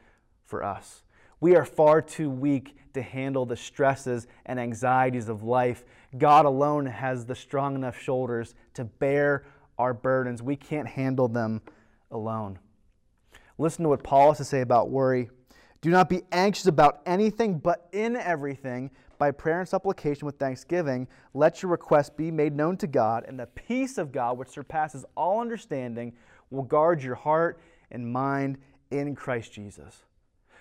for 0.47 0.65
us. 0.65 1.03
We 1.41 1.55
are 1.57 1.65
far 1.67 2.01
too 2.01 2.31
weak 2.31 2.77
to 2.95 3.03
handle 3.03 3.45
the 3.45 3.57
stresses 3.57 4.27
and 4.47 4.59
anxieties 4.59 5.29
of 5.29 5.43
life. 5.43 5.85
God 6.17 6.47
alone 6.47 6.87
has 6.87 7.27
the 7.27 7.35
strong 7.35 7.75
enough 7.75 7.99
shoulders 7.99 8.55
to 8.75 8.85
bear 8.85 9.45
our 9.79 9.93
burdens. 9.93 10.43
We 10.43 10.57
can't 10.57 10.89
handle 10.89 11.29
them 11.29 11.61
alone. 12.11 12.59
Listen 13.59 13.83
to 13.83 13.89
what 13.91 14.03
Paul 14.03 14.29
has 14.29 14.39
to 14.39 14.45
say 14.45 14.63
about 14.63 14.91
worry. 14.91 15.29
Do 15.83 15.91
not 15.91 16.09
be 16.09 16.23
anxious 16.33 16.67
about 16.67 17.03
anything, 17.05 17.59
but 17.59 17.89
in 17.93 18.17
everything, 18.17 18.91
by 19.23 19.31
prayer 19.31 19.61
and 19.61 19.69
supplication 19.69 20.27
with 20.27 20.37
thanksgiving, 20.37 21.07
let 21.33 21.63
your 21.63 21.71
requests 21.71 22.11
be 22.11 22.29
made 22.29 22.57
known 22.57 22.77
to 22.77 22.89
God, 22.89 23.25
and 23.29 23.39
the 23.39 23.47
peace 23.47 23.97
of 23.97 24.11
God, 24.11 24.37
which 24.37 24.49
surpasses 24.49 25.05
all 25.17 25.41
understanding, 25.41 26.13
will 26.51 26.65
guard 26.65 27.01
your 27.01 27.15
heart 27.15 27.61
and 27.93 28.13
mind 28.13 28.59
in 28.91 29.15
Christ 29.15 29.53
Jesus. 29.53 30.03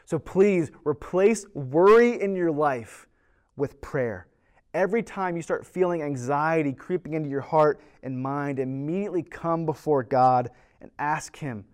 So 0.06 0.20
please 0.20 0.70
replace 0.86 1.44
worry 1.56 2.22
in 2.22 2.36
your 2.36 2.52
life 2.52 3.08
with 3.56 3.82
prayer. 3.82 4.28
Every 4.76 5.02
time 5.02 5.36
you 5.36 5.42
start 5.42 5.66
feeling 5.66 6.04
anxiety 6.04 6.72
creeping 6.72 7.16
into 7.16 7.32
your 7.32 7.42
heart 7.42 7.82
and 8.04 8.22
mind, 8.22 8.60
immediately 8.60 9.24
come 9.24 9.66
before 9.66 10.04
God 10.04 10.52
and 10.82 10.92
ask 11.00 11.36
Him 11.36 11.66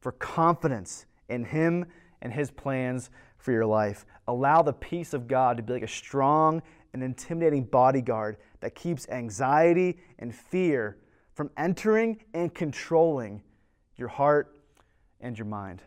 for 0.00 0.12
confidence 0.12 1.04
in 1.28 1.44
Him 1.44 1.84
and 2.22 2.32
His 2.32 2.50
plans 2.50 3.10
for 3.44 3.52
your 3.52 3.66
life. 3.66 4.06
Allow 4.26 4.62
the 4.62 4.72
peace 4.72 5.12
of 5.12 5.28
God 5.28 5.58
to 5.58 5.62
be 5.62 5.74
like 5.74 5.82
a 5.82 5.88
strong 5.88 6.62
and 6.94 7.02
intimidating 7.02 7.64
bodyguard 7.64 8.38
that 8.60 8.74
keeps 8.74 9.06
anxiety 9.10 9.98
and 10.18 10.34
fear 10.34 10.96
from 11.34 11.50
entering 11.58 12.24
and 12.32 12.54
controlling 12.54 13.42
your 13.96 14.08
heart 14.08 14.56
and 15.20 15.36
your 15.36 15.44
mind. 15.44 15.82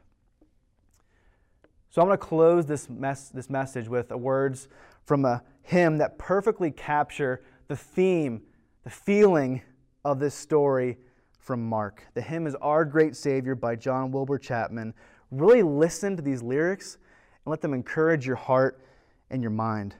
So 1.89 1.99
I'm 1.99 2.07
going 2.07 2.19
to 2.19 2.23
close 2.23 2.67
this, 2.67 2.87
mes- 2.91 3.29
this 3.29 3.49
message 3.49 3.87
with 3.87 4.11
words 4.11 4.67
from 5.03 5.25
a 5.25 5.41
hymn 5.63 5.97
that 5.97 6.19
perfectly 6.19 6.69
capture 6.69 7.41
the 7.69 7.75
theme, 7.75 8.43
the 8.83 8.91
feeling 8.91 9.63
of 10.05 10.19
this 10.19 10.35
story 10.35 10.99
from 11.39 11.67
Mark. 11.67 12.03
The 12.13 12.21
hymn 12.21 12.45
is 12.45 12.53
Our 12.61 12.85
Great 12.85 13.15
Savior 13.15 13.55
by 13.55 13.77
John 13.77 14.11
Wilbur 14.11 14.37
Chapman. 14.37 14.93
Really 15.31 15.63
listen 15.63 16.15
to 16.17 16.21
these 16.21 16.43
lyrics 16.43 16.99
and 17.47 17.51
let 17.51 17.61
them 17.61 17.73
encourage 17.73 18.27
your 18.27 18.35
heart 18.35 18.77
and 19.29 19.41
your 19.41 19.51
mind. 19.51 19.95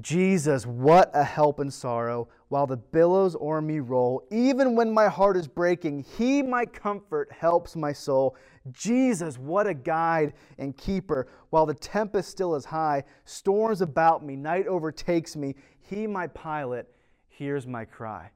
Jesus, 0.00 0.66
what 0.66 1.08
a 1.14 1.22
help 1.22 1.60
in 1.60 1.70
sorrow, 1.70 2.26
while 2.48 2.66
the 2.66 2.76
billows 2.76 3.36
o'er 3.36 3.62
me 3.62 3.78
roll. 3.78 4.24
Even 4.32 4.74
when 4.74 4.92
my 4.92 5.06
heart 5.06 5.36
is 5.36 5.46
breaking, 5.46 6.04
He, 6.16 6.42
my 6.42 6.66
comfort, 6.66 7.30
helps 7.30 7.76
my 7.76 7.92
soul. 7.92 8.34
Jesus, 8.72 9.38
what 9.38 9.68
a 9.68 9.74
guide 9.74 10.32
and 10.58 10.76
keeper, 10.76 11.28
while 11.50 11.64
the 11.64 11.74
tempest 11.74 12.28
still 12.28 12.56
is 12.56 12.64
high, 12.64 13.04
storms 13.24 13.80
about 13.80 14.26
me, 14.26 14.34
night 14.34 14.66
overtakes 14.66 15.36
me. 15.36 15.54
He, 15.80 16.08
my 16.08 16.26
pilot, 16.26 16.92
hears 17.28 17.68
my 17.68 17.84
cry. 17.84 18.32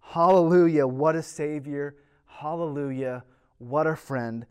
Hallelujah, 0.00 0.88
what 0.88 1.14
a 1.14 1.22
Savior. 1.22 1.94
Hallelujah, 2.26 3.22
what 3.58 3.86
a 3.86 3.94
friend. 3.94 4.44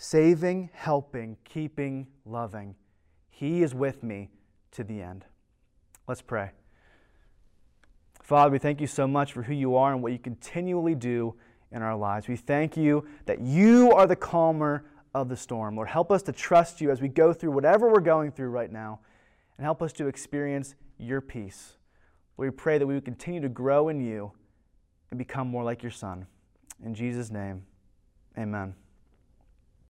Saving, 0.00 0.70
helping, 0.72 1.36
keeping, 1.44 2.06
loving. 2.24 2.76
He 3.28 3.62
is 3.62 3.74
with 3.74 4.04
me 4.04 4.30
to 4.70 4.84
the 4.84 5.02
end. 5.02 5.24
Let's 6.06 6.22
pray. 6.22 6.52
Father, 8.22 8.50
we 8.52 8.58
thank 8.58 8.80
you 8.80 8.86
so 8.86 9.08
much 9.08 9.32
for 9.32 9.42
who 9.42 9.54
you 9.54 9.74
are 9.74 9.92
and 9.92 10.00
what 10.00 10.12
you 10.12 10.18
continually 10.18 10.94
do 10.94 11.34
in 11.72 11.82
our 11.82 11.96
lives. 11.96 12.28
We 12.28 12.36
thank 12.36 12.76
you 12.76 13.06
that 13.26 13.40
you 13.40 13.90
are 13.90 14.06
the 14.06 14.16
calmer 14.16 14.84
of 15.14 15.28
the 15.28 15.36
storm. 15.36 15.74
Lord, 15.74 15.88
help 15.88 16.12
us 16.12 16.22
to 16.22 16.32
trust 16.32 16.80
you 16.80 16.92
as 16.92 17.00
we 17.00 17.08
go 17.08 17.32
through 17.32 17.50
whatever 17.50 17.90
we're 17.90 18.00
going 18.00 18.30
through 18.30 18.50
right 18.50 18.70
now, 18.70 19.00
and 19.56 19.64
help 19.64 19.82
us 19.82 19.92
to 19.94 20.06
experience 20.06 20.76
your 20.98 21.20
peace. 21.20 21.72
Lord, 22.36 22.52
we 22.52 22.56
pray 22.56 22.78
that 22.78 22.86
we 22.86 22.94
would 22.94 23.04
continue 23.04 23.40
to 23.40 23.48
grow 23.48 23.88
in 23.88 24.00
you 24.00 24.30
and 25.10 25.18
become 25.18 25.48
more 25.48 25.64
like 25.64 25.82
your 25.82 25.90
Son. 25.90 26.26
In 26.84 26.94
Jesus' 26.94 27.32
name, 27.32 27.64
amen. 28.38 28.74